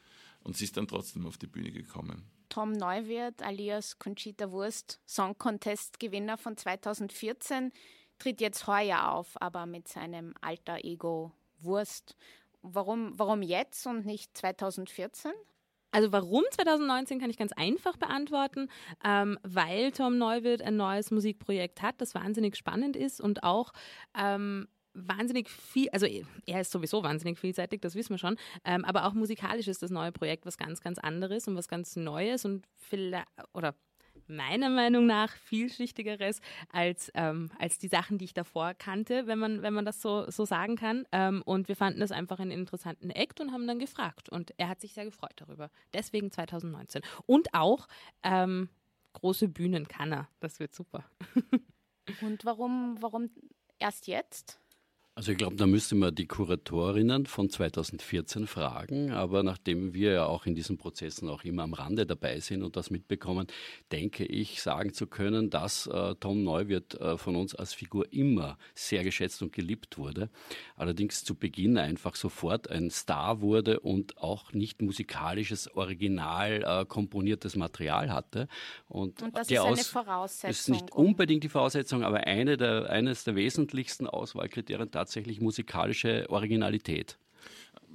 und 0.42 0.57
sie 0.57 0.64
ist 0.64 0.76
dann 0.76 0.88
trotzdem 0.88 1.26
auf 1.26 1.38
die 1.38 1.47
Bühne 1.47 1.71
gekommen. 1.71 2.30
Tom 2.49 2.73
Neuwirth 2.73 3.42
alias 3.42 3.99
Conchita 3.99 4.50
Wurst, 4.50 5.00
Song 5.07 5.38
Contest 5.38 6.00
Gewinner 6.00 6.37
von 6.37 6.57
2014, 6.57 7.73
tritt 8.19 8.40
jetzt 8.40 8.66
heuer 8.66 9.12
auf, 9.12 9.40
aber 9.40 9.66
mit 9.66 9.88
seinem 9.88 10.35
alter 10.40 10.85
Ego 10.85 11.33
Wurst. 11.61 12.16
Warum, 12.62 13.19
warum 13.19 13.42
jetzt 13.42 13.87
und 13.87 14.04
nicht 14.04 14.37
2014? 14.37 15.33
Also 15.92 16.12
warum 16.12 16.44
2019 16.50 17.18
kann 17.20 17.30
ich 17.30 17.37
ganz 17.37 17.52
einfach 17.52 17.97
beantworten, 17.97 18.68
ähm, 19.04 19.38
weil 19.42 19.92
Tom 19.92 20.18
Neuwirth 20.18 20.62
ein 20.62 20.76
neues 20.76 21.11
Musikprojekt 21.11 21.82
hat, 21.82 22.00
das 22.00 22.14
wahnsinnig 22.14 22.56
spannend 22.56 22.97
ist 22.97 23.20
und 23.20 23.42
auch 23.42 23.73
ähm, 24.16 24.68
wahnsinnig 24.94 25.49
viel, 25.49 25.88
also 25.90 26.06
er 26.06 26.61
ist 26.61 26.70
sowieso 26.70 27.02
wahnsinnig 27.02 27.38
vielseitig, 27.38 27.80
das 27.80 27.94
wissen 27.94 28.11
wir 28.11 28.18
schon, 28.18 28.37
ähm, 28.64 28.85
aber 28.85 29.06
auch 29.06 29.14
musikalisch 29.14 29.68
ist 29.68 29.82
das 29.82 29.90
neue 29.90 30.12
Projekt 30.12 30.47
was 30.47 30.59
ganz, 30.59 30.80
ganz 30.80 30.99
anderes 30.99 31.47
und 31.49 31.56
was 31.56 31.68
ganz 31.68 31.97
Neues 31.97 32.44
und 32.44 32.66
vielleicht, 32.76 33.26
oder 33.52 33.75
meiner 34.30 34.70
Meinung 34.70 35.06
nach 35.06 35.30
vielschichtigeres 35.37 36.40
als, 36.72 37.10
ähm, 37.14 37.50
als 37.58 37.78
die 37.78 37.88
Sachen, 37.88 38.18
die 38.18 38.26
ich 38.26 38.34
davor 38.34 38.75
kannte, 38.75 39.26
wenn 39.26 39.38
man, 39.38 39.62
wenn 39.62 39.75
man 39.75 39.84
das 39.84 40.00
so, 40.00 40.30
so 40.30 40.44
sagen 40.44 40.76
kann. 40.76 41.06
Ähm, 41.12 41.42
und 41.44 41.68
wir 41.68 41.76
fanden 41.76 42.00
das 42.00 42.12
einfach 42.12 42.38
einen 42.38 42.50
interessanten 42.50 43.10
Act 43.10 43.40
und 43.40 43.52
haben 43.52 43.66
dann 43.66 43.78
gefragt. 43.78 44.28
Und 44.28 44.54
er 44.56 44.68
hat 44.68 44.80
sich 44.80 44.94
sehr 44.94 45.04
gefreut 45.04 45.34
darüber. 45.37 45.70
Deswegen 45.92 46.30
2019. 46.30 47.02
Und 47.26 47.54
auch 47.54 47.87
ähm, 48.22 48.68
große 49.12 49.49
Bühnen 49.49 49.88
kann 49.88 50.12
er. 50.12 50.28
Das 50.40 50.60
wird 50.60 50.75
super. 50.75 51.04
und 52.22 52.44
warum, 52.44 52.96
warum 53.00 53.30
erst 53.78 54.06
jetzt? 54.06 54.60
Also 55.17 55.33
ich 55.33 55.38
glaube, 55.38 55.57
da 55.57 55.67
müsste 55.67 55.97
man 55.97 56.14
die 56.14 56.26
Kuratorinnen 56.26 57.26
von 57.26 57.50
2014 57.50 58.47
fragen, 58.47 59.11
aber 59.11 59.43
nachdem 59.43 59.93
wir 59.93 60.12
ja 60.12 60.26
auch 60.26 60.47
in 60.47 60.55
diesen 60.55 60.79
Prozessen 60.79 61.29
auch 61.29 61.43
immer 61.43 61.64
am 61.64 61.75
Rande 61.75 62.07
dabei 62.07 62.38
sind 62.38 62.62
und 62.62 62.76
das 62.76 62.90
mitbekommen, 62.90 63.49
denke 63.90 64.25
ich, 64.25 64.62
sagen 64.62 64.95
zu 64.95 65.09
können, 65.09 65.50
dass 65.50 65.88
äh, 65.88 66.14
Tom 66.21 66.45
Neuwirth 66.45 66.95
äh, 66.95 67.19
von 67.19 67.35
uns 67.35 67.57
als 67.57 67.75
Figur 67.75 68.11
immer 68.12 68.57
sehr 68.75 69.02
geschätzt 69.02 69.43
und 69.43 69.52
geliebt 69.52 69.99
wurde, 69.99 70.31
allerdings 70.76 71.25
zu 71.25 71.35
Beginn 71.35 71.76
einfach 71.76 72.14
sofort 72.14 72.71
ein 72.71 72.90
Star 72.90 73.40
wurde 73.40 73.81
und 73.81 74.17
auch 74.17 74.52
nicht 74.52 74.81
musikalisches, 74.81 75.75
original 75.75 76.62
äh, 76.64 76.87
komponiertes 76.87 77.57
Material 77.57 78.12
hatte. 78.12 78.47
Und, 78.88 79.21
und 79.23 79.37
das 79.37 79.50
ist 79.50 79.59
eine 79.59 79.76
Voraussetzung. 79.76 80.49
Das 80.49 80.61
ist 80.61 80.69
nicht 80.69 80.93
unbedingt 80.93 81.43
die 81.43 81.49
Voraussetzung, 81.49 82.05
aber 82.05 82.29
eine 82.29 82.57
der, 82.57 82.88
eines 82.88 83.25
der 83.25 83.35
wesentlichsten 83.35 84.07
Auswahlkriterien 84.07 84.90
tatsächlich 85.00 85.40
musikalische 85.40 86.28
Originalität. 86.28 87.19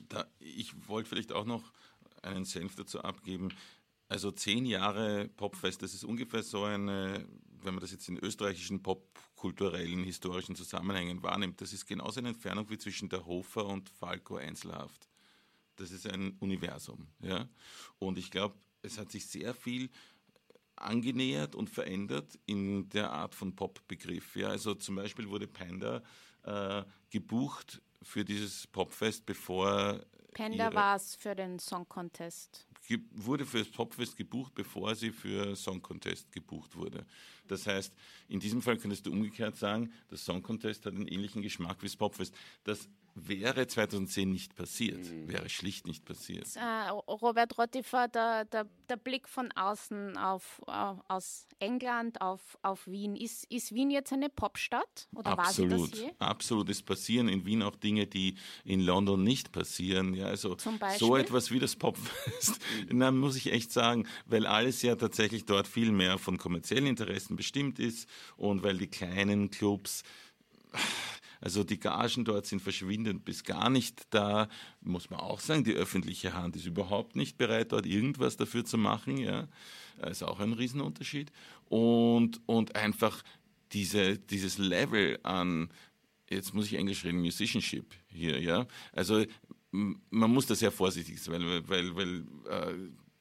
Da, 0.09 0.25
ich 0.39 0.74
wollte 0.88 1.09
vielleicht 1.09 1.31
auch 1.31 1.45
noch 1.45 1.71
einen 2.24 2.45
Senf 2.45 2.75
dazu 2.75 3.01
abgeben. 3.01 3.50
Also 4.07 4.31
zehn 4.31 4.65
Jahre 4.65 5.29
Popfest, 5.38 5.83
das 5.83 5.93
ist 5.93 6.03
ungefähr 6.03 6.41
so 6.41 6.63
eine, 6.63 7.27
wenn 7.63 7.75
man 7.75 7.81
das 7.81 7.91
jetzt 7.91 8.09
in 8.09 8.17
österreichischen 8.17 8.81
popkulturellen, 8.81 10.03
historischen 10.03 10.55
Zusammenhängen 10.55 11.21
wahrnimmt, 11.21 11.62
das 11.62 11.74
ist 11.74 11.85
genauso 11.85 12.19
eine 12.19 12.29
Entfernung 12.29 12.69
wie 12.69 12.77
zwischen 12.77 13.09
der 13.09 13.25
Hofer 13.25 13.65
und 13.67 13.89
Falco 13.89 14.38
einzelhaft. 14.38 15.07
Das 15.75 15.91
ist 15.91 16.07
ein 16.07 16.38
Universum. 16.39 17.07
Ja? 17.21 17.47
Und 18.00 18.17
ich 18.17 18.31
glaube, 18.31 18.55
es 18.81 18.97
hat 18.97 19.12
sich 19.12 19.27
sehr 19.27 19.53
viel 19.53 19.89
angenähert 20.75 21.55
und 21.55 21.69
verändert 21.69 22.39
in 22.45 22.89
der 22.89 23.12
Art 23.12 23.35
von 23.35 23.55
Popbegriff. 23.55 24.35
Ja? 24.35 24.50
Also 24.50 24.74
zum 24.74 24.95
Beispiel 24.95 25.29
wurde 25.29 25.47
Panda 25.47 26.01
äh, 26.45 26.83
gebucht 27.09 27.81
für 28.01 28.23
dieses 28.23 28.67
Popfest, 28.67 29.25
bevor. 29.25 29.99
Panda 30.33 30.73
war 30.73 30.95
es 30.95 31.15
für 31.15 31.35
den 31.35 31.59
Song 31.59 31.87
Contest. 31.87 32.67
Wurde 33.11 33.45
für 33.45 33.59
das 33.59 33.69
Popfest 33.69 34.15
gebucht, 34.15 34.53
bevor 34.53 34.93
sie 34.93 35.11
für 35.11 35.55
Song 35.55 35.81
Contest 35.81 36.31
gebucht 36.31 36.75
wurde. 36.75 37.05
Das 37.47 37.65
heißt, 37.65 37.93
in 38.27 38.39
diesem 38.39 38.61
Fall 38.61 38.77
könntest 38.77 39.05
du 39.07 39.11
umgekehrt 39.11 39.55
sagen, 39.55 39.91
das 40.09 40.23
Song 40.23 40.43
Contest 40.43 40.85
hat 40.85 40.93
einen 40.93 41.07
ähnlichen 41.07 41.41
Geschmack 41.41 41.81
wie 41.81 41.87
das 41.87 41.95
Popfest. 41.95 42.35
Das 42.63 42.87
wäre 43.15 43.65
2010 43.65 44.29
nicht 44.29 44.55
passiert, 44.55 45.00
mhm. 45.00 45.29
wäre 45.29 45.48
schlicht 45.48 45.88
nicht 45.88 46.03
passiert. 46.03 46.48
Äh, 46.55 46.89
Robert 46.89 47.57
Rottifer, 47.57 48.10
der, 48.10 48.43
der, 48.45 48.67
der, 48.89 48.98
Blick 48.98 49.29
von 49.29 49.51
außen 49.53 50.17
auf, 50.17 50.62
auf, 50.67 51.00
aus 51.07 51.48
England 51.60 52.19
auf, 52.19 52.57
auf 52.62 52.86
Wien. 52.88 53.15
Ist, 53.15 53.45
ist 53.51 53.74
Wien 53.74 53.89
jetzt 53.89 54.12
eine 54.12 54.29
Popstadt? 54.29 55.07
Oder 55.15 55.38
absolut, 55.39 55.72
war 55.72 55.77
sie 55.77 55.91
das 55.91 56.00
je? 56.01 56.12
absolut. 56.19 56.69
Es 56.69 56.84
passieren 56.84 57.29
in 57.29 57.45
Wien 57.45 57.63
auch 57.63 57.77
Dinge, 57.77 58.05
die 58.05 58.36
in 58.65 58.81
London 58.81 59.24
nicht 59.24 59.53
passieren. 59.53 60.13
Ja, 60.13 60.25
also 60.25 60.57
so 60.98 61.16
etwas 61.16 61.51
wie 61.51 61.59
das 61.59 61.77
Popfest. 61.77 62.59
Na, 62.92 63.11
muss 63.11 63.37
ich 63.37 63.51
echt 63.51 63.72
sagen, 63.72 64.07
weil 64.25 64.46
alles 64.46 64.81
ja 64.81 64.96
tatsächlich 64.96 65.46
dort 65.46 65.68
viel 65.68 65.92
mehr 65.92 66.18
von 66.18 66.37
kommerziellen 66.37 66.87
Interessen 66.87 67.37
bestimmt 67.37 67.79
ist 67.79 68.09
und 68.35 68.61
weil 68.61 68.77
die 68.77 68.87
kleinen 68.87 69.51
Clubs 69.51 70.03
also 71.46 71.64
die 71.64 71.79
Gagen 71.79 72.25
dort 72.25 72.48
sind 72.48 72.60
verschwindend 72.60 73.24
bis 73.24 73.44
gar 73.44 73.70
nicht 73.70 74.08
da, 74.10 74.50
muss 74.81 75.12
man 75.12 75.20
auch 75.20 75.40
sagen. 75.40 75.64
Die 75.64 75.75
öffentliche 75.75 76.34
Hand 76.34 76.55
ist 76.55 76.66
überhaupt 76.66 77.16
nicht 77.16 77.38
bereit, 77.38 77.72
dort 77.72 77.86
irgendwas 77.86 78.36
dafür 78.36 78.66
zu 78.66 78.79
machen. 78.79 79.18
Ja, 79.18 79.48
das 80.00 80.14
ist 80.14 80.24
auch 80.24 80.40
ein 80.40 80.53
Riesenunterschied. 80.53 81.31
Und, 81.70 82.42
und 82.48 82.75
einfach 82.75 83.22
diese, 83.74 84.18
dieses 84.18 84.58
Level 84.58 85.20
an, 85.22 85.70
jetzt 86.31 86.55
muss 86.55 86.66
ich 86.66 86.74
Englisch 86.74 87.05
reden, 87.05 87.22
Musicianship 87.22 87.94
hier, 88.08 88.42
ja. 88.42 88.66
Also 88.92 89.24
man 89.72 90.31
muss 90.31 90.48
da 90.48 90.55
sehr 90.55 90.72
vorsichtig 90.72 91.22
sein, 91.22 91.46
weil, 91.46 91.70
weil, 91.70 91.96
weil 91.96 92.25
äh, 92.50 92.74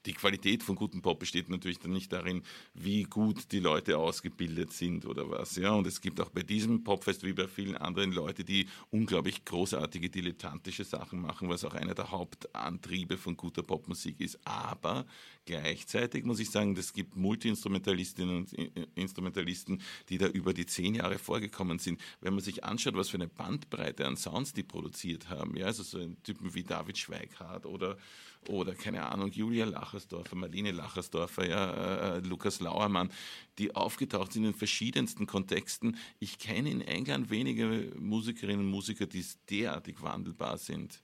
die 0.06 0.12
Qualität 0.12 0.62
von 0.62 0.76
gutem 0.76 1.02
Pop 1.02 1.18
besteht 1.18 1.48
natürlich 1.48 1.78
dann 1.78 1.92
nicht 1.92 2.12
darin, 2.12 2.42
wie 2.74 3.04
gut 3.04 3.52
die 3.52 3.60
Leute 3.60 3.98
ausgebildet 3.98 4.72
sind 4.72 5.06
oder 5.06 5.30
was. 5.30 5.56
Ja, 5.56 5.72
und 5.72 5.86
es 5.86 6.00
gibt 6.00 6.20
auch 6.20 6.30
bei 6.30 6.42
diesem 6.42 6.84
Popfest 6.84 7.24
wie 7.24 7.32
bei 7.32 7.48
vielen 7.48 7.76
anderen 7.76 8.12
Leute, 8.12 8.44
die 8.44 8.68
unglaublich 8.90 9.44
großartige 9.44 10.10
dilettantische 10.10 10.84
Sachen 10.84 11.20
machen, 11.20 11.48
was 11.48 11.64
auch 11.64 11.74
einer 11.74 11.94
der 11.94 12.10
Hauptantriebe 12.10 13.16
von 13.16 13.36
guter 13.36 13.62
Popmusik 13.62 14.20
ist. 14.20 14.38
Aber 14.46 15.06
gleichzeitig 15.44 16.24
muss 16.24 16.40
ich 16.40 16.50
sagen, 16.50 16.76
es 16.76 16.92
gibt 16.92 17.16
Multiinstrumentalistinnen 17.16 18.38
und 18.38 18.52
Instrumentalisten, 18.94 19.80
die 20.08 20.18
da 20.18 20.26
über 20.26 20.54
die 20.54 20.66
zehn 20.66 20.94
Jahre 20.94 21.18
vorgekommen 21.18 21.78
sind. 21.78 22.00
Wenn 22.20 22.34
man 22.34 22.42
sich 22.42 22.64
anschaut, 22.64 22.94
was 22.94 23.10
für 23.10 23.16
eine 23.16 23.28
Bandbreite 23.28 24.06
an 24.06 24.16
Sounds 24.16 24.52
die 24.52 24.62
produziert 24.62 25.28
haben, 25.28 25.56
ja, 25.56 25.66
also 25.66 25.82
so 25.82 26.04
Typen 26.22 26.54
wie 26.54 26.62
David 26.62 26.98
Schweighardt 26.98 27.66
oder 27.66 27.96
oder 28.48 28.74
keine 28.74 29.06
Ahnung, 29.06 29.30
Julia 29.32 29.64
Lachersdorfer, 29.64 30.36
Marlene 30.36 30.72
Lachersdorfer, 30.72 31.48
ja, 31.48 32.16
äh, 32.16 32.18
Lukas 32.20 32.60
Lauermann, 32.60 33.10
die 33.58 33.74
aufgetaucht 33.74 34.32
sind 34.32 34.44
in 34.44 34.54
verschiedensten 34.54 35.26
Kontexten. 35.26 35.96
Ich 36.18 36.38
kenne 36.38 36.70
in 36.70 36.82
England 36.82 37.30
wenige 37.30 37.92
Musikerinnen 37.98 38.66
und 38.66 38.70
Musiker, 38.70 39.06
die 39.06 39.24
derartig 39.48 40.02
wandelbar 40.02 40.58
sind 40.58 41.03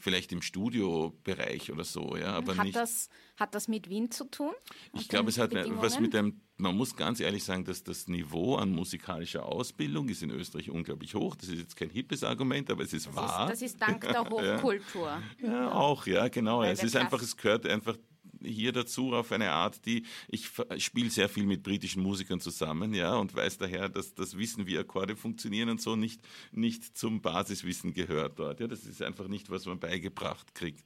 vielleicht 0.00 0.32
im 0.32 0.42
Studiobereich 0.42 1.70
oder 1.70 1.84
so, 1.84 2.16
ja, 2.16 2.32
aber 2.34 2.56
hat 2.56 2.64
nicht. 2.64 2.76
Das, 2.76 3.08
hat 3.36 3.54
das 3.54 3.68
mit 3.68 3.88
Wien 3.88 4.10
zu 4.10 4.24
tun? 4.24 4.52
Ich 4.94 5.08
glaube, 5.08 5.30
es 5.30 5.38
hat 5.38 5.52
was 5.54 6.00
mit 6.00 6.14
dem, 6.14 6.40
man 6.56 6.76
muss 6.76 6.96
ganz 6.96 7.20
ehrlich 7.20 7.44
sagen, 7.44 7.64
dass 7.64 7.82
das 7.82 8.08
Niveau 8.08 8.56
an 8.56 8.70
musikalischer 8.70 9.46
Ausbildung 9.46 10.08
ist 10.08 10.22
in 10.22 10.30
Österreich 10.30 10.70
unglaublich 10.70 11.14
hoch. 11.14 11.36
Das 11.36 11.48
ist 11.48 11.58
jetzt 11.58 11.76
kein 11.76 11.90
hippes 11.90 12.24
Argument, 12.24 12.70
aber 12.70 12.82
es 12.82 12.92
ist 12.92 13.06
das 13.06 13.16
wahr. 13.16 13.44
Ist, 13.44 13.52
das 13.52 13.62
ist 13.62 13.80
dank 13.80 14.00
der 14.00 14.20
Hochkultur. 14.30 15.22
ja, 15.42 15.48
ja, 15.48 15.72
auch, 15.72 16.06
ja, 16.06 16.28
genau. 16.28 16.62
es 16.62 16.82
ist 16.82 16.96
einfach, 16.96 17.22
es 17.22 17.36
gehört 17.36 17.66
einfach 17.66 17.96
hier 18.42 18.72
dazu 18.72 19.12
auf 19.14 19.32
eine 19.32 19.52
Art, 19.52 19.84
die 19.86 20.04
ich 20.28 20.50
spiele 20.78 21.10
sehr 21.10 21.28
viel 21.28 21.44
mit 21.44 21.62
britischen 21.62 22.02
Musikern 22.02 22.40
zusammen, 22.40 22.94
ja, 22.94 23.16
und 23.16 23.34
weiß 23.34 23.58
daher, 23.58 23.88
dass 23.88 24.14
das 24.14 24.36
Wissen, 24.36 24.66
wie 24.66 24.78
Akkorde 24.78 25.16
funktionieren 25.16 25.68
und 25.68 25.80
so 25.80 25.96
nicht, 25.96 26.20
nicht 26.52 26.96
zum 26.96 27.20
Basiswissen 27.20 27.92
gehört 27.92 28.38
dort. 28.38 28.60
Ja, 28.60 28.66
das 28.66 28.84
ist 28.84 29.02
einfach 29.02 29.28
nicht, 29.28 29.50
was 29.50 29.66
man 29.66 29.78
beigebracht 29.78 30.54
kriegt. 30.54 30.84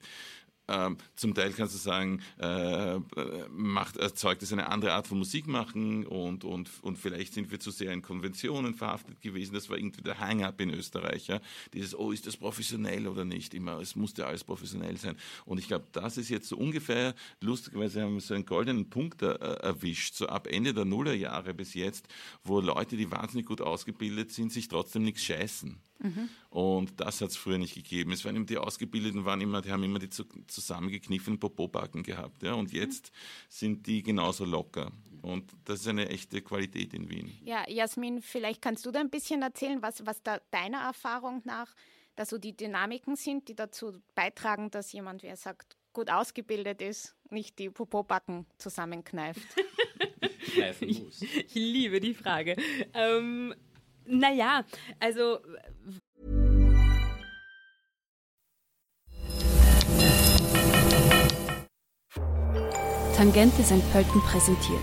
Ähm, 0.67 0.97
zum 1.15 1.33
Teil 1.33 1.53
kannst 1.53 1.75
du 1.75 1.79
sagen, 1.79 2.21
äh, 2.39 2.99
macht, 3.49 3.97
erzeugt 3.97 4.41
es 4.41 4.51
eine 4.51 4.69
andere 4.69 4.93
Art 4.93 5.07
von 5.07 5.19
Musik 5.19 5.47
machen 5.47 6.05
und, 6.05 6.43
und, 6.43 6.69
und 6.81 6.97
vielleicht 6.97 7.33
sind 7.33 7.51
wir 7.51 7.59
zu 7.59 7.71
sehr 7.71 7.91
in 7.91 8.01
Konventionen 8.01 8.73
verhaftet 8.73 9.21
gewesen. 9.21 9.53
Das 9.53 9.69
war 9.69 9.77
irgendwie 9.77 10.01
der 10.01 10.19
Hang-up 10.19 10.59
in 10.61 10.71
Österreich. 10.71 11.27
Ja? 11.27 11.39
Dieses, 11.73 11.97
oh, 11.97 12.11
ist 12.11 12.25
das 12.25 12.37
professionell 12.37 13.07
oder 13.07 13.25
nicht? 13.25 13.53
Immer, 13.53 13.79
es 13.79 13.95
musste 13.95 14.25
alles 14.25 14.43
professionell 14.43 14.97
sein. 14.97 15.17
Und 15.45 15.59
ich 15.59 15.67
glaube, 15.67 15.85
das 15.91 16.17
ist 16.17 16.29
jetzt 16.29 16.47
so 16.47 16.57
ungefähr, 16.57 17.13
lustigerweise 17.41 18.01
haben 18.01 18.15
wir 18.15 18.21
so 18.21 18.33
einen 18.33 18.45
goldenen 18.45 18.89
Punkt 18.89 19.21
äh, 19.21 19.35
erwischt, 19.35 20.15
so 20.15 20.27
ab 20.27 20.47
Ende 20.47 20.73
der 20.73 20.85
Nullerjahre 20.85 21.53
bis 21.53 21.73
jetzt, 21.73 22.07
wo 22.43 22.59
Leute, 22.59 22.97
die 22.97 23.11
wahnsinnig 23.11 23.45
gut 23.45 23.61
ausgebildet 23.61 24.31
sind, 24.31 24.51
sich 24.51 24.67
trotzdem 24.67 25.03
nichts 25.03 25.23
scheißen. 25.23 25.77
Mhm. 25.99 26.29
Und 26.49 26.99
das 26.99 27.21
hat 27.21 27.29
es 27.29 27.37
früher 27.37 27.57
nicht 27.57 27.75
gegeben. 27.75 28.11
Es 28.11 28.25
waren 28.25 28.35
immer 28.35 28.45
die 28.45 28.57
Ausgebildeten, 28.57 29.25
waren 29.25 29.41
immer, 29.41 29.61
die 29.61 29.71
haben 29.71 29.83
immer 29.83 29.99
die 29.99 30.09
zusammengekniffenen 30.09 31.39
Popobacken 31.39 32.03
gehabt. 32.03 32.43
Ja? 32.43 32.53
Und 32.53 32.73
jetzt 32.73 33.11
mhm. 33.11 33.45
sind 33.49 33.87
die 33.87 34.03
genauso 34.03 34.45
locker. 34.45 34.91
Und 35.21 35.51
das 35.65 35.81
ist 35.81 35.87
eine 35.87 36.09
echte 36.09 36.41
Qualität 36.41 36.93
in 36.93 37.09
Wien. 37.09 37.31
Ja, 37.43 37.67
Jasmin, 37.67 38.21
vielleicht 38.21 38.61
kannst 38.61 38.85
du 38.85 38.91
da 38.91 38.99
ein 38.99 39.09
bisschen 39.09 39.41
erzählen, 39.41 39.81
was, 39.81 40.05
was 40.05 40.21
da 40.21 40.39
deiner 40.51 40.81
Erfahrung 40.81 41.41
nach 41.45 41.73
da 42.15 42.25
so 42.25 42.37
die 42.37 42.55
Dynamiken 42.55 43.15
sind, 43.15 43.47
die 43.49 43.55
dazu 43.55 43.91
beitragen, 44.13 44.71
dass 44.71 44.91
jemand, 44.91 45.23
wie 45.23 45.27
er 45.27 45.35
sagt, 45.35 45.77
gut 45.93 46.09
ausgebildet 46.09 46.81
ist, 46.81 47.15
nicht 47.29 47.59
die 47.59 47.69
Popobacken 47.69 48.45
zusammenkneift. 48.57 49.41
ich, 50.81 51.03
ich 51.21 51.55
liebe 51.55 51.99
die 51.99 52.13
Frage. 52.13 52.55
Ähm, 52.93 53.53
naja, 54.07 54.63
also 54.99 55.39
Tangente 63.15 63.63
St. 63.63 63.81
Pölten 63.93 64.21
präsentiert. 64.21 64.79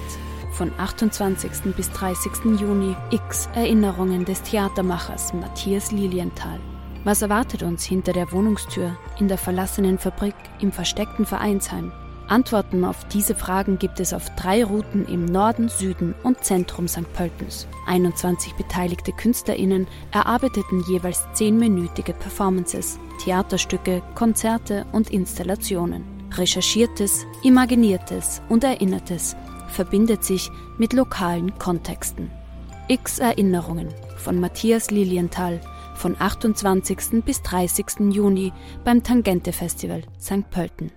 Von 0.53 0.73
28. 0.79 1.75
bis 1.77 1.91
30. 1.93 2.61
Juni 2.61 2.97
X 3.11 3.49
Erinnerungen 3.55 4.25
des 4.25 4.43
Theatermachers 4.43 5.33
Matthias 5.35 5.93
Lilienthal. 5.93 6.59
Was 7.05 7.21
erwartet 7.21 7.63
uns 7.63 7.85
hinter 7.85 8.13
der 8.13 8.33
Wohnungstür, 8.33 8.97
in 9.19 9.29
der 9.29 9.39
verlassenen 9.39 9.99
Fabrik, 9.99 10.35
im 10.61 10.73
versteckten 10.73 11.27
Vereinsheim? 11.27 11.93
Antworten 12.33 12.87
auf 12.87 13.05
diese 13.09 13.35
Fragen 13.35 13.79
gibt 13.79 14.01
es 14.01 14.15
auf 14.15 14.35
drei 14.37 14.65
Routen 14.65 15.05
im 15.05 15.27
Norden, 15.27 15.69
Süden 15.69 16.15
und 16.23 16.43
Zentrum 16.43 16.89
St. 16.89 17.13
Pöltens. 17.13 17.69
21 17.87 18.55
beteiligte 18.55 19.13
KünstlerInnen 19.13 19.87
erarbeiteten 20.13 20.83
jeweils 20.89 21.27
zehnminütige 21.35 22.15
Performances, 22.15 22.99
Theaterstücke, 23.23 24.03
Konzerte 24.15 24.87
und 24.93 25.11
Installationen. 25.11 26.05
Recherchiertes, 26.33 27.27
Imaginiertes 27.43 28.41
und 28.49 28.65
Erinnertes 28.65 29.37
verbindet 29.69 30.25
sich 30.25 30.51
mit 30.79 30.95
lokalen 30.95 31.59
Kontexten. 31.59 32.31
X 32.89 33.19
Erinnerungen 33.19 33.89
von 34.17 34.41
Matthias 34.41 34.91
Lilienthal 34.91 35.61
von 35.97 36.17
28. 36.19 37.23
bis 37.27 37.43
30. 37.43 38.11
Juni 38.11 38.55
beim 38.85 39.03
Tangente 39.03 39.53
Festival 39.53 40.01
St. 40.19 40.49
Pölten. 40.51 40.93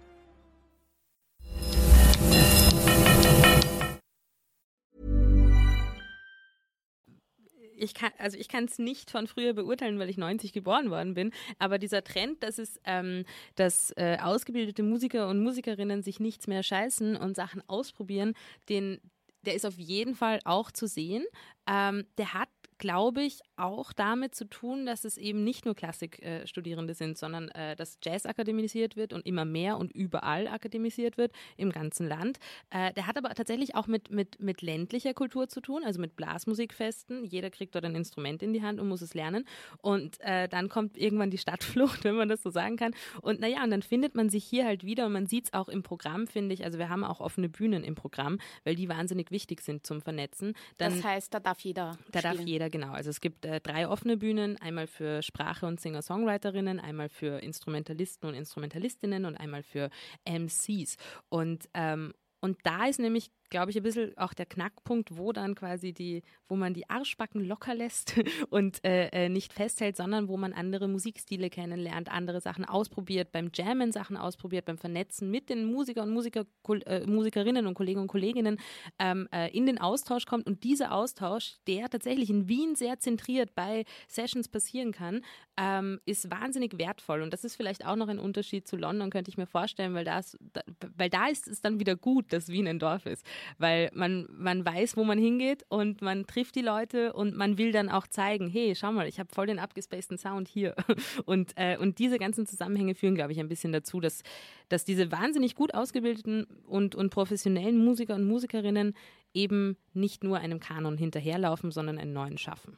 Ich 7.77 7.93
kann, 7.93 8.11
also 8.17 8.37
ich 8.37 8.47
kann 8.47 8.65
es 8.65 8.79
nicht 8.79 9.11
von 9.11 9.27
früher 9.27 9.53
beurteilen, 9.53 9.99
weil 9.99 10.09
ich 10.09 10.17
90 10.17 10.53
geboren 10.53 10.89
worden 10.89 11.13
bin, 11.13 11.31
aber 11.59 11.77
dieser 11.77 12.03
Trend, 12.03 12.43
dass 12.43 12.57
es, 12.57 12.79
ähm, 12.83 13.25
dass 13.55 13.91
äh, 13.97 14.17
ausgebildete 14.21 14.83
Musiker 14.83 15.29
und 15.29 15.41
Musikerinnen 15.41 16.03
sich 16.03 16.19
nichts 16.19 16.47
mehr 16.47 16.63
scheißen 16.63 17.15
und 17.15 17.35
Sachen 17.35 17.61
ausprobieren, 17.67 18.33
den, 18.69 18.99
der 19.45 19.55
ist 19.55 19.65
auf 19.65 19.77
jeden 19.77 20.15
Fall 20.15 20.39
auch 20.43 20.71
zu 20.71 20.87
sehen. 20.87 21.25
Ähm, 21.67 22.05
der 22.17 22.33
hat 22.33 22.49
glaube 22.77 23.23
ich, 23.23 23.39
auch 23.57 23.93
damit 23.93 24.35
zu 24.35 24.45
tun, 24.45 24.85
dass 24.85 25.05
es 25.05 25.17
eben 25.17 25.43
nicht 25.43 25.65
nur 25.65 25.75
Klassikstudierende 25.75 26.91
äh, 26.91 26.95
sind, 26.95 27.17
sondern 27.17 27.49
äh, 27.49 27.75
dass 27.75 27.97
Jazz 28.03 28.25
akademisiert 28.25 28.95
wird 28.95 29.13
und 29.13 29.25
immer 29.25 29.45
mehr 29.45 29.77
und 29.77 29.91
überall 29.93 30.47
akademisiert 30.47 31.17
wird 31.17 31.31
im 31.57 31.71
ganzen 31.71 32.07
Land. 32.07 32.39
Äh, 32.69 32.93
der 32.93 33.07
hat 33.07 33.17
aber 33.17 33.29
tatsächlich 33.29 33.75
auch 33.75 33.87
mit, 33.87 34.11
mit, 34.11 34.39
mit 34.39 34.61
ländlicher 34.61 35.13
Kultur 35.13 35.47
zu 35.47 35.61
tun, 35.61 35.83
also 35.85 35.99
mit 35.99 36.15
Blasmusikfesten. 36.15 37.23
Jeder 37.23 37.49
kriegt 37.49 37.75
dort 37.75 37.85
ein 37.85 37.95
Instrument 37.95 38.43
in 38.43 38.53
die 38.53 38.61
Hand 38.61 38.79
und 38.79 38.87
muss 38.87 39.01
es 39.01 39.13
lernen. 39.13 39.45
Und 39.81 40.19
äh, 40.21 40.47
dann 40.47 40.69
kommt 40.69 40.97
irgendwann 40.97 41.29
die 41.29 41.37
Stadtflucht, 41.37 42.03
wenn 42.03 42.15
man 42.15 42.29
das 42.29 42.43
so 42.43 42.49
sagen 42.49 42.77
kann. 42.77 42.93
Und 43.21 43.39
naja, 43.39 43.63
und 43.63 43.71
dann 43.71 43.81
findet 43.81 44.15
man 44.15 44.29
sich 44.29 44.43
hier 44.43 44.65
halt 44.65 44.83
wieder 44.83 45.05
und 45.05 45.13
man 45.13 45.27
sieht 45.27 45.45
es 45.45 45.53
auch 45.53 45.69
im 45.69 45.83
Programm, 45.83 46.27
finde 46.27 46.53
ich. 46.53 46.65
Also 46.65 46.77
wir 46.77 46.89
haben 46.89 47.03
auch 47.03 47.19
offene 47.19 47.49
Bühnen 47.49 47.83
im 47.83 47.95
Programm, 47.95 48.39
weil 48.63 48.75
die 48.75 48.89
wahnsinnig 48.89 49.31
wichtig 49.31 49.61
sind 49.61 49.85
zum 49.85 50.01
Vernetzen. 50.01 50.53
Dann, 50.77 50.95
das 50.95 51.03
heißt, 51.03 51.33
da 51.33 51.39
darf 51.39 51.59
jeder. 51.61 51.97
Da 52.11 52.19
spielen. 52.19 52.37
darf 52.37 52.45
jeder, 52.45 52.64
genau. 52.69 52.91
Also 52.91 53.09
es 53.09 53.21
gibt 53.21 53.45
äh, 53.45 53.59
drei 53.59 53.87
offene 53.87 54.17
Bühnen, 54.17 54.57
einmal 54.57 54.87
für 54.87 55.21
Sprache- 55.21 55.65
und 55.65 55.79
Singer-Songwriterinnen, 55.79 56.79
einmal 56.79 57.09
für 57.09 57.41
Instrumentalisten 57.41 58.29
und 58.29 58.35
Instrumentalistinnen 58.35 59.25
und 59.25 59.35
einmal 59.37 59.63
für 59.63 59.89
MCs. 60.25 60.97
Und, 61.29 61.69
ähm, 61.73 62.13
und 62.41 62.57
da 62.63 62.85
ist 62.85 62.99
nämlich 62.99 63.31
glaube 63.49 63.71
ich, 63.71 63.77
ein 63.77 63.83
bisschen 63.83 64.17
auch 64.17 64.33
der 64.33 64.45
Knackpunkt, 64.45 65.17
wo 65.17 65.31
dann 65.31 65.55
quasi 65.55 65.93
die, 65.93 66.23
wo 66.47 66.55
man 66.55 66.73
die 66.73 66.89
Arschbacken 66.89 67.43
locker 67.43 67.75
lässt 67.75 68.15
und 68.49 68.83
äh, 68.85 69.07
äh, 69.09 69.29
nicht 69.29 69.53
festhält, 69.53 69.95
sondern 69.95 70.27
wo 70.27 70.37
man 70.37 70.53
andere 70.53 70.87
Musikstile 70.87 71.49
kennenlernt, 71.49 72.11
andere 72.11 72.41
Sachen 72.41 72.65
ausprobiert, 72.65 73.31
beim 73.31 73.51
Jammen 73.53 73.91
Sachen 73.91 74.17
ausprobiert, 74.17 74.65
beim 74.65 74.77
Vernetzen 74.77 75.29
mit 75.29 75.49
den 75.49 75.65
Musikern 75.65 76.09
und 76.09 76.13
Musiker, 76.13 76.45
äh, 76.85 77.05
Musikerinnen 77.05 77.67
und 77.67 77.73
Kollegen 77.73 78.01
und 78.01 78.07
Kolleginnen 78.07 78.59
ähm, 78.99 79.27
äh, 79.31 79.49
in 79.55 79.65
den 79.65 79.79
Austausch 79.79 80.25
kommt. 80.25 80.47
Und 80.47 80.63
dieser 80.63 80.93
Austausch, 80.93 81.55
der 81.67 81.89
tatsächlich 81.89 82.29
in 82.29 82.47
Wien 82.47 82.75
sehr 82.75 82.99
zentriert 82.99 83.55
bei 83.55 83.85
Sessions 84.07 84.47
passieren 84.47 84.91
kann, 84.91 85.21
ähm, 85.57 85.99
ist 86.05 86.29
wahnsinnig 86.29 86.77
wertvoll. 86.77 87.21
Und 87.21 87.31
das 87.31 87.43
ist 87.43 87.55
vielleicht 87.55 87.85
auch 87.85 87.95
noch 87.95 88.07
ein 88.07 88.19
Unterschied 88.19 88.67
zu 88.67 88.75
London, 88.75 89.09
könnte 89.09 89.29
ich 89.29 89.37
mir 89.37 89.47
vorstellen, 89.47 89.93
weil, 89.93 90.05
das, 90.05 90.37
da, 90.39 90.61
weil 90.97 91.09
da 91.09 91.27
ist 91.27 91.47
es 91.47 91.61
dann 91.61 91.79
wieder 91.79 91.95
gut, 91.95 92.33
dass 92.33 92.49
Wien 92.49 92.67
ein 92.67 92.79
Dorf 92.79 93.05
ist 93.05 93.25
weil 93.57 93.89
man, 93.93 94.27
man 94.31 94.65
weiß, 94.65 94.97
wo 94.97 95.03
man 95.03 95.17
hingeht 95.17 95.65
und 95.69 96.01
man 96.01 96.25
trifft 96.25 96.55
die 96.55 96.61
Leute 96.61 97.13
und 97.13 97.35
man 97.35 97.57
will 97.57 97.71
dann 97.71 97.89
auch 97.89 98.07
zeigen, 98.07 98.47
hey, 98.47 98.75
schau 98.75 98.91
mal, 98.91 99.07
ich 99.07 99.19
habe 99.19 99.33
voll 99.33 99.47
den 99.47 99.59
abgespaceden 99.59 100.17
Sound 100.17 100.47
hier. 100.47 100.75
Und, 101.25 101.53
äh, 101.55 101.77
und 101.77 101.99
diese 101.99 102.19
ganzen 102.19 102.45
Zusammenhänge 102.45 102.95
führen, 102.95 103.15
glaube 103.15 103.31
ich, 103.31 103.39
ein 103.39 103.47
bisschen 103.47 103.71
dazu, 103.71 103.99
dass, 103.99 104.21
dass 104.69 104.85
diese 104.85 105.11
wahnsinnig 105.11 105.55
gut 105.55 105.73
ausgebildeten 105.73 106.45
und, 106.65 106.95
und 106.95 107.09
professionellen 107.09 107.83
Musiker 107.83 108.15
und 108.15 108.25
Musikerinnen 108.27 108.93
eben 109.33 109.77
nicht 109.93 110.23
nur 110.23 110.39
einem 110.39 110.59
Kanon 110.59 110.97
hinterherlaufen, 110.97 111.71
sondern 111.71 111.97
einen 111.97 112.13
neuen 112.13 112.37
schaffen. 112.37 112.77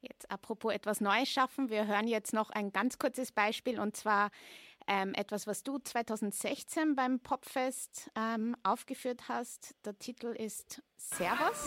Jetzt 0.00 0.30
apropos 0.30 0.74
etwas 0.74 1.00
Neues 1.00 1.28
schaffen, 1.28 1.70
wir 1.70 1.86
hören 1.86 2.08
jetzt 2.08 2.32
noch 2.32 2.50
ein 2.50 2.72
ganz 2.72 2.98
kurzes 2.98 3.30
Beispiel 3.30 3.78
und 3.78 3.96
zwar 3.96 4.30
ähm, 4.86 5.14
etwas, 5.14 5.46
was 5.46 5.62
du 5.62 5.78
2016 5.78 6.94
beim 6.94 7.20
Popfest 7.20 8.10
ähm, 8.16 8.56
aufgeführt 8.62 9.28
hast. 9.28 9.74
Der 9.84 9.98
Titel 9.98 10.28
ist 10.28 10.82
Servus. 10.96 11.66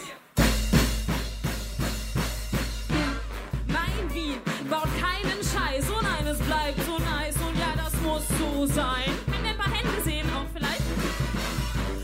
Mein 3.68 4.14
Wien 4.14 4.40
baut 4.70 4.90
keinen 5.00 5.44
Scheiß. 5.44 5.86
Oh 5.92 6.02
nein, 6.02 6.28
es 6.28 6.40
bleibt 6.40 6.82
so 6.86 6.98
nice. 7.00 7.36
Und 7.38 7.58
ja, 7.58 7.74
das 7.76 7.94
muss 8.02 8.28
so 8.40 8.66
sein. 8.66 9.12
Wenn 9.28 9.46
ein 9.46 9.58
paar 9.58 9.72
Hände 9.72 10.02
sehen 10.04 10.28
auch 10.34 10.46
vielleicht. 10.54 10.82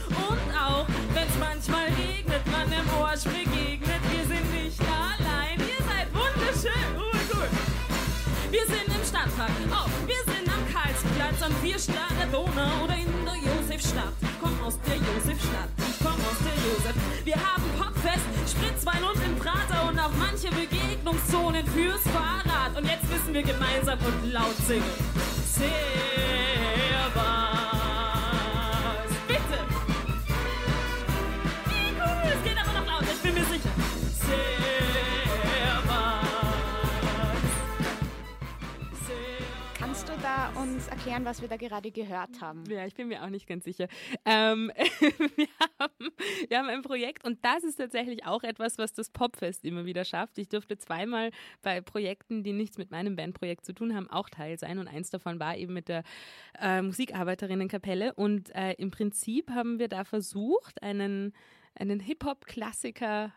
Und 0.08 0.56
auch, 0.56 0.88
wenn 1.14 1.28
es 1.28 1.38
manchmal 1.40 1.86
regnet, 1.88 2.46
man 2.52 2.72
im 2.72 2.90
Ohr 3.00 3.14
begegnet. 3.24 4.02
Wir 4.12 4.26
sind 4.26 4.54
nicht 4.54 4.80
allein. 4.82 5.60
Ihr 5.60 5.84
seid 5.86 6.14
wunderschön. 6.14 6.98
Oh, 6.98 7.16
cool. 7.34 7.50
Wir 8.52 8.66
sind 8.66 8.88
im 8.88 9.04
Stadtpark. 9.06 9.52
Oh, 9.72 9.90
wir 10.08 10.16
sind 10.26 10.31
Am 11.40 11.54
Bierstadt 11.64 12.12
der 12.20 12.28
Donau 12.28 12.84
oder 12.84 12.96
in 12.96 13.08
der 13.26 13.36
Josefstadt. 13.36 14.14
Komm 14.40 14.62
aus 14.64 14.78
der 14.86 14.96
Josefstadt, 14.96 15.70
komm 16.04 16.14
aus 16.14 16.38
der 16.46 16.54
Josef. 16.64 16.96
Wir 17.24 17.36
haben 17.36 17.64
Popfest, 17.80 18.26
Spritzwein 18.52 19.04
und 19.04 19.24
im 19.26 19.36
Prater 19.40 19.90
und 19.90 19.98
auch 20.00 20.12
manche 20.20 20.50
Begegnungszonen 20.50 21.66
fürs 21.66 22.02
Fahrrad. 22.14 22.78
Und 22.78 22.86
jetzt 22.86 23.10
müssen 23.10 23.34
wir 23.34 23.44
gemeinsam 23.44 23.98
und 24.06 24.32
laut 24.32 24.56
singen. 24.68 24.84
Servus. 25.46 26.61
Uns 40.62 40.88
erklären, 40.90 41.26
was 41.26 41.42
wir 41.42 41.48
da 41.48 41.58
gerade 41.58 41.90
gehört 41.92 42.40
haben? 42.40 42.64
Ja, 42.70 42.86
ich 42.86 42.94
bin 42.94 43.08
mir 43.08 43.24
auch 43.24 43.30
nicht 43.30 43.48
ganz 43.48 43.64
sicher. 43.64 43.88
Ähm, 44.26 44.72
wir, 45.36 45.48
haben, 45.80 46.10
wir 46.48 46.58
haben 46.60 46.70
ein 46.70 46.84
Projekt 46.84 47.26
und 47.26 47.44
das 47.44 47.64
ist 47.64 47.78
tatsächlich 47.78 48.26
auch 48.28 48.44
etwas, 48.44 48.78
was 48.78 48.94
das 48.94 49.10
Popfest 49.10 49.66
immer 49.66 49.86
wieder 49.86 50.06
schafft. 50.06 50.38
Ich 50.38 50.50
durfte 50.50 50.78
zweimal 50.78 51.32
bei 51.64 51.82
Projekten, 51.82 52.44
die 52.44 52.54
nichts 52.54 52.78
mit 52.78 52.92
meinem 52.92 53.16
Bandprojekt 53.16 53.66
zu 53.66 53.74
tun 53.74 53.96
haben, 53.96 54.08
auch 54.10 54.30
Teil 54.30 54.60
sein 54.60 54.78
und 54.78 54.88
eins 54.88 55.10
davon 55.10 55.40
war 55.40 55.58
eben 55.58 55.74
mit 55.74 55.90
der 55.90 56.04
äh, 56.60 56.84
Musikarbeiterinnen-Kapelle 56.84 58.14
und 58.14 58.54
äh, 58.54 58.74
im 58.74 58.92
Prinzip 58.92 59.50
haben 59.50 59.80
wir 59.80 59.88
da 59.88 60.04
versucht, 60.04 60.84
einen, 60.84 61.34
einen 61.74 62.00
Hip-Hop-Klassiker 62.00 63.34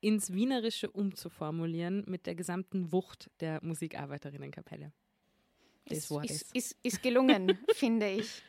ins 0.00 0.32
Wienerische 0.32 0.90
umzuformulieren 0.90 2.04
mit 2.08 2.26
der 2.26 2.34
gesamten 2.34 2.90
Wucht 2.90 3.30
der 3.40 3.60
Musikarbeiterinnen-Kapelle 3.62 4.92
des 5.96 6.10
Wortes. 6.10 6.42
Ist, 6.42 6.54
ist, 6.54 6.76
ist 6.82 7.02
gelungen, 7.02 7.58
finde 7.74 8.10
ich. 8.10 8.42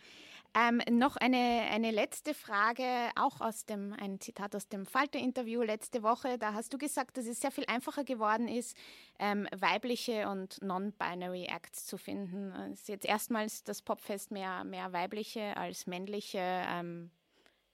Ähm, 0.55 0.81
noch 0.89 1.15
eine, 1.15 1.67
eine 1.71 1.91
letzte 1.91 2.33
Frage, 2.33 2.83
auch 3.15 3.39
aus 3.39 3.65
dem, 3.65 3.93
ein 3.93 4.19
Zitat 4.19 4.55
aus 4.55 4.67
dem 4.67 4.87
Falter-Interview 4.87 5.61
letzte 5.61 6.01
Woche. 6.01 6.39
Da 6.39 6.53
hast 6.53 6.73
du 6.73 6.79
gesagt, 6.79 7.17
dass 7.17 7.27
es 7.27 7.39
sehr 7.39 7.51
viel 7.51 7.65
einfacher 7.67 8.03
geworden 8.03 8.47
ist, 8.47 8.75
ähm, 9.19 9.47
weibliche 9.55 10.27
und 10.27 10.59
non-binary 10.63 11.45
Acts 11.45 11.85
zu 11.85 11.97
finden. 11.97 12.51
Es 12.73 12.81
ist 12.81 12.89
jetzt 12.89 13.05
erstmals 13.05 13.63
das 13.63 13.83
Popfest 13.83 14.31
mehr, 14.31 14.63
mehr 14.63 14.91
weibliche 14.91 15.55
als 15.55 15.85
männliche 15.85 16.39
ähm, 16.41 17.11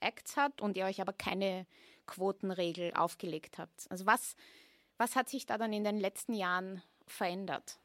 Acts 0.02 0.36
hat 0.36 0.62
und 0.62 0.76
ihr 0.76 0.86
euch 0.86 1.00
aber 1.00 1.14
keine 1.14 1.66
Quotenregel 2.08 2.94
aufgelegt 2.94 3.58
habt. 3.58 3.90
Also 3.90 4.06
was, 4.06 4.36
was 4.98 5.16
hat 5.16 5.30
sich 5.30 5.46
da 5.46 5.58
dann 5.58 5.72
in 5.72 5.86
den 5.86 5.98
letzten 5.98 6.34
Jahren 6.34 6.82
verändert? 7.08 7.80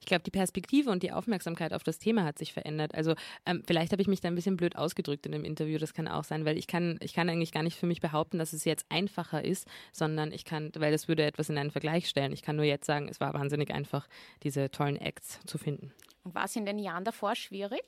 Ich 0.00 0.06
glaube, 0.06 0.22
die 0.22 0.30
Perspektive 0.30 0.90
und 0.90 1.02
die 1.02 1.12
Aufmerksamkeit 1.12 1.72
auf 1.72 1.82
das 1.82 1.98
Thema 1.98 2.24
hat 2.24 2.38
sich 2.38 2.52
verändert. 2.52 2.94
Also 2.94 3.14
ähm, 3.46 3.62
vielleicht 3.66 3.92
habe 3.92 4.02
ich 4.02 4.08
mich 4.08 4.20
da 4.20 4.28
ein 4.28 4.34
bisschen 4.34 4.56
blöd 4.56 4.76
ausgedrückt 4.76 5.26
in 5.26 5.32
dem 5.32 5.44
Interview, 5.44 5.78
das 5.78 5.94
kann 5.94 6.08
auch 6.08 6.24
sein, 6.24 6.44
weil 6.44 6.58
ich 6.58 6.66
kann, 6.66 6.98
ich 7.00 7.14
kann 7.14 7.28
eigentlich 7.28 7.52
gar 7.52 7.62
nicht 7.62 7.78
für 7.78 7.86
mich 7.86 8.00
behaupten, 8.00 8.38
dass 8.38 8.52
es 8.52 8.64
jetzt 8.64 8.86
einfacher 8.88 9.44
ist, 9.44 9.66
sondern 9.92 10.32
ich 10.32 10.44
kann, 10.44 10.70
weil 10.76 10.92
das 10.92 11.08
würde 11.08 11.24
etwas 11.24 11.48
in 11.48 11.58
einen 11.58 11.70
Vergleich 11.70 12.08
stellen. 12.08 12.32
Ich 12.32 12.42
kann 12.42 12.56
nur 12.56 12.64
jetzt 12.64 12.86
sagen, 12.86 13.08
es 13.08 13.20
war 13.20 13.34
wahnsinnig 13.34 13.72
einfach, 13.72 14.06
diese 14.42 14.70
tollen 14.70 14.96
Acts 14.96 15.40
zu 15.46 15.58
finden. 15.58 15.92
Und 16.22 16.34
war 16.34 16.44
es 16.44 16.56
in 16.56 16.66
den 16.66 16.78
Jahren 16.78 17.04
davor 17.04 17.34
schwierig? 17.34 17.82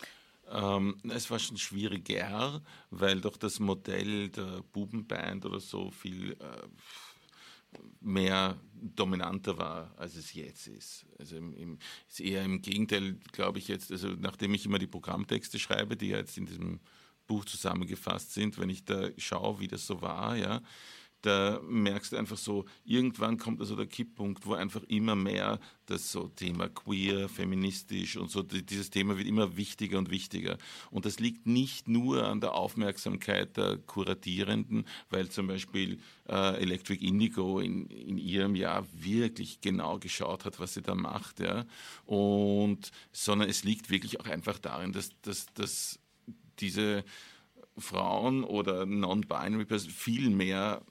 Ähm, 0.51 0.97
es 1.09 1.31
war 1.31 1.39
schon 1.39 1.57
schwieriger, 1.57 2.63
weil 2.91 3.21
doch 3.21 3.37
das 3.37 3.61
Modell 3.61 4.29
der 4.29 4.63
Bubenband 4.73 5.47
oder 5.47 5.61
so 5.61 5.91
viel 5.91 6.33
äh, 6.33 6.37
mehr 8.01 8.59
dominanter 8.97 9.59
war, 9.59 9.95
als 9.97 10.17
es 10.17 10.35
jetzt 10.35 10.67
ist. 10.67 11.07
Also 11.19 11.37
im, 11.37 11.53
im, 11.55 11.79
ist 12.09 12.21
eher 12.21 12.45
im 12.45 12.63
Gegenteil, 12.63 13.17
glaube 13.33 13.59
ich 13.59 13.69
jetzt, 13.69 13.93
also 13.93 14.09
nachdem 14.09 14.55
ich 14.55 14.67
immer 14.67 14.79
die 14.79 14.87
Programmtexte 14.87 15.59
schreibe, 15.59 15.97
die 15.97 16.09
jetzt 16.09 16.37
in 16.37 16.47
diesem 16.47 16.81
Buch 17.27 17.45
zusammengefasst 17.45 18.33
sind, 18.33 18.59
wenn 18.59 18.71
ich 18.71 18.85
da 18.85 19.09
schaue, 19.17 19.61
wie 19.61 19.69
das 19.69 19.87
so 19.87 20.03
war, 20.03 20.37
ja, 20.37 20.61
da 21.23 21.61
merkst 21.63 22.13
du 22.13 22.17
einfach 22.17 22.37
so, 22.37 22.67
irgendwann 22.85 23.39
kommt 23.39 23.61
also 23.61 23.77
der 23.77 23.87
Kipppunkt, 23.87 24.45
wo 24.45 24.55
einfach 24.55 24.83
immer 24.85 25.15
mehr 25.15 25.61
das 25.87 26.11
so 26.11 26.29
Thema 26.29 26.69
queer, 26.69 27.29
feministisch 27.29 28.17
und 28.17 28.31
so, 28.31 28.43
dieses 28.43 28.91
Thema 28.91 29.17
wird 29.17 29.29
immer 29.29 29.57
wichtiger 29.57 29.99
und 29.99 30.11
wichtiger. 30.11 30.59
Und 30.91 31.05
das 31.05 31.21
liegt 31.21 31.47
nicht 31.47 31.87
nur 31.87 32.27
an 32.27 32.41
der 32.41 32.55
Aufmerksamkeit 32.55 33.57
der 33.57 33.79
Kuratierenden, 33.79 34.85
weil 35.11 35.29
zum 35.29 35.47
Beispiel 35.47 36.01
äh, 36.29 36.61
Electric 36.61 37.05
Indigo 37.07 37.61
in, 37.61 37.87
in 37.87 38.19
ihrem 38.19 38.57
Jahr 38.57 38.87
wirklich 38.93 39.61
genau 39.61 39.99
geschaut 39.99 40.45
hat, 40.45 40.59
was 40.59 40.75
sie 40.75 40.83
da 40.83 40.95
macht, 40.95 41.39
ja. 41.39 41.65
Und, 42.05 42.91
sondern 43.13 43.49
es 43.49 43.63
liegt 43.63 43.91
wirklich 43.91 44.21
auch 44.21 44.27
einfach 44.27 44.59
darin, 44.59 44.93
dass, 44.93 45.11
dass, 45.23 45.47
dass 45.55 46.01
diese 46.59 47.05
Frauen 47.79 48.45
oder 48.45 48.87
Non-Binary 48.87 49.67
viel 49.81 50.31
mehr 50.31 50.83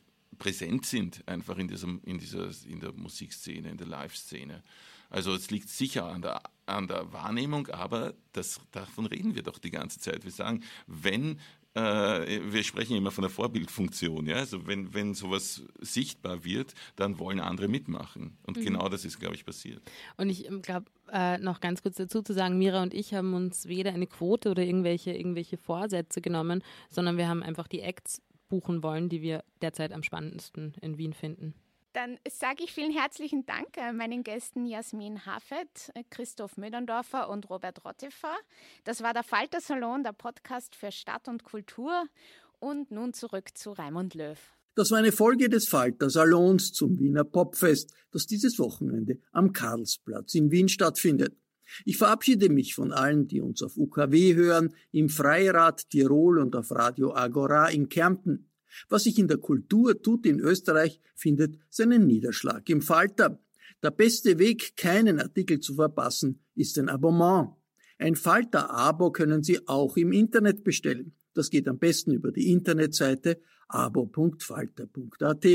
präsent 0.41 0.87
sind, 0.87 1.21
einfach 1.27 1.59
in, 1.59 1.67
diesem, 1.67 2.01
in, 2.03 2.17
dieser, 2.17 2.49
in 2.67 2.79
der 2.79 2.93
Musikszene, 2.93 3.69
in 3.69 3.77
der 3.77 3.85
Live-Szene. 3.85 4.63
Also 5.11 5.35
es 5.35 5.51
liegt 5.51 5.69
sicher 5.69 6.05
an 6.05 6.23
der, 6.23 6.41
an 6.65 6.87
der 6.87 7.13
Wahrnehmung, 7.13 7.67
aber 7.67 8.15
das, 8.33 8.59
davon 8.71 9.05
reden 9.05 9.35
wir 9.35 9.43
doch 9.43 9.59
die 9.59 9.69
ganze 9.69 9.99
Zeit. 9.99 10.23
Wir 10.23 10.31
sagen, 10.31 10.63
wenn 10.87 11.37
äh, 11.75 12.41
wir 12.51 12.63
sprechen 12.63 12.97
immer 12.97 13.11
von 13.11 13.21
der 13.21 13.29
Vorbildfunktion. 13.29 14.25
Ja? 14.25 14.37
Also 14.37 14.65
wenn, 14.65 14.91
wenn 14.95 15.13
sowas 15.13 15.61
sichtbar 15.79 16.43
wird, 16.43 16.73
dann 16.95 17.19
wollen 17.19 17.39
andere 17.39 17.67
mitmachen. 17.67 18.35
Und 18.43 18.57
mhm. 18.57 18.63
genau 18.63 18.89
das 18.89 19.05
ist, 19.05 19.19
glaube 19.19 19.35
ich, 19.35 19.45
passiert. 19.45 19.81
Und 20.17 20.29
ich 20.29 20.47
ähm, 20.47 20.63
glaube, 20.63 20.87
äh, 21.11 21.37
noch 21.37 21.59
ganz 21.59 21.83
kurz 21.83 21.97
dazu 21.97 22.23
zu 22.23 22.33
sagen, 22.33 22.57
Mira 22.57 22.81
und 22.81 22.95
ich 22.95 23.13
haben 23.13 23.35
uns 23.35 23.67
weder 23.67 23.93
eine 23.93 24.07
Quote 24.07 24.49
oder 24.49 24.63
irgendwelche, 24.63 25.13
irgendwelche 25.13 25.57
Vorsätze 25.57 26.19
genommen, 26.19 26.63
sondern 26.89 27.17
wir 27.17 27.27
haben 27.27 27.43
einfach 27.43 27.67
die 27.67 27.81
Acts 27.81 28.21
buchen 28.51 28.83
wollen, 28.83 29.09
die 29.09 29.23
wir 29.23 29.43
derzeit 29.63 29.91
am 29.91 30.03
spannendsten 30.03 30.75
in 30.81 30.99
Wien 30.99 31.13
finden. 31.13 31.55
Dann 31.93 32.19
sage 32.29 32.63
ich 32.63 32.71
vielen 32.71 32.93
herzlichen 32.93 33.45
Dank 33.45 33.75
meinen 33.93 34.23
Gästen 34.23 34.65
Jasmin 34.65 35.25
Hafet, 35.25 35.91
Christoph 36.11 36.55
Möderndorfer 36.55 37.27
und 37.29 37.49
Robert 37.49 37.83
Rottefer. 37.83 38.35
Das 38.83 39.01
war 39.01 39.13
der 39.13 39.23
Falter 39.23 39.59
Salon, 39.59 40.03
der 40.03 40.13
Podcast 40.13 40.75
für 40.75 40.91
Stadt 40.91 41.27
und 41.27 41.43
Kultur. 41.43 42.05
Und 42.59 42.91
nun 42.91 43.11
zurück 43.13 43.49
zu 43.55 43.71
Raimund 43.71 44.13
Löw. 44.13 44.37
Das 44.75 44.91
war 44.91 44.99
eine 44.99 45.11
Folge 45.11 45.49
des 45.49 45.67
Falter 45.67 46.09
Salons 46.09 46.71
zum 46.71 46.97
Wiener 46.97 47.25
Popfest, 47.25 47.93
das 48.11 48.25
dieses 48.25 48.57
Wochenende 48.57 49.17
am 49.33 49.51
Karlsplatz 49.51 50.33
in 50.35 50.49
Wien 50.51 50.69
stattfindet. 50.69 51.35
Ich 51.85 51.97
verabschiede 51.97 52.49
mich 52.49 52.75
von 52.75 52.91
allen, 52.91 53.27
die 53.27 53.41
uns 53.41 53.61
auf 53.61 53.77
UKW 53.77 54.35
hören, 54.35 54.73
im 54.91 55.09
Freirad 55.09 55.89
Tirol 55.89 56.39
und 56.39 56.55
auf 56.55 56.71
Radio 56.71 57.13
Agora 57.15 57.69
in 57.69 57.89
Kärnten. 57.89 58.49
Was 58.89 59.03
sich 59.03 59.19
in 59.19 59.27
der 59.27 59.37
Kultur 59.37 60.01
tut 60.01 60.25
in 60.25 60.39
Österreich, 60.39 60.99
findet 61.15 61.57
seinen 61.69 62.07
Niederschlag 62.07 62.67
im 62.69 62.81
Falter. 62.81 63.39
Der 63.83 63.91
beste 63.91 64.39
Weg, 64.39 64.77
keinen 64.77 65.19
Artikel 65.19 65.59
zu 65.59 65.75
verpassen, 65.75 66.39
ist 66.55 66.77
ein 66.77 66.89
Abonnement. 66.89 67.55
Ein 67.97 68.15
Falter-Abo 68.15 69.11
können 69.11 69.43
Sie 69.43 69.67
auch 69.67 69.97
im 69.97 70.11
Internet 70.11 70.63
bestellen. 70.63 71.13
Das 71.33 71.49
geht 71.49 71.67
am 71.67 71.79
besten 71.79 72.11
über 72.11 72.31
die 72.31 72.51
Internetseite 72.51 73.39
abo.falter.at. 73.67 75.45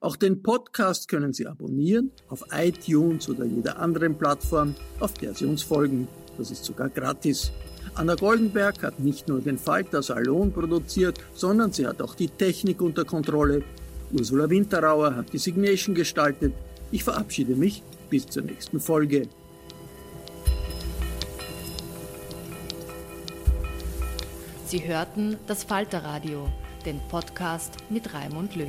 Auch 0.00 0.16
den 0.16 0.42
Podcast 0.42 1.08
können 1.08 1.32
Sie 1.32 1.46
abonnieren 1.46 2.12
auf 2.28 2.44
iTunes 2.52 3.28
oder 3.28 3.44
jeder 3.44 3.78
anderen 3.80 4.16
Plattform, 4.16 4.74
auf 5.00 5.14
der 5.14 5.34
Sie 5.34 5.44
uns 5.44 5.62
folgen. 5.62 6.06
Das 6.36 6.52
ist 6.52 6.64
sogar 6.64 6.88
gratis. 6.88 7.50
Anna 7.94 8.14
Goldenberg 8.14 8.82
hat 8.84 9.00
nicht 9.00 9.26
nur 9.26 9.40
den 9.40 9.58
Falter 9.58 10.02
Salon 10.02 10.52
produziert, 10.52 11.18
sondern 11.34 11.72
sie 11.72 11.86
hat 11.86 12.00
auch 12.00 12.14
die 12.14 12.28
Technik 12.28 12.80
unter 12.80 13.04
Kontrolle. 13.04 13.64
Ursula 14.12 14.48
Winterauer 14.48 15.16
hat 15.16 15.32
die 15.32 15.38
Signation 15.38 15.96
gestaltet. 15.96 16.54
Ich 16.92 17.02
verabschiede 17.02 17.56
mich 17.56 17.82
bis 18.08 18.26
zur 18.26 18.44
nächsten 18.44 18.78
Folge. 18.78 19.28
Sie 24.66 24.86
hörten 24.86 25.38
das 25.46 25.64
Falterradio, 25.64 26.46
den 26.84 27.00
Podcast 27.08 27.72
mit 27.90 28.14
Raimund 28.14 28.54
Löw. 28.54 28.68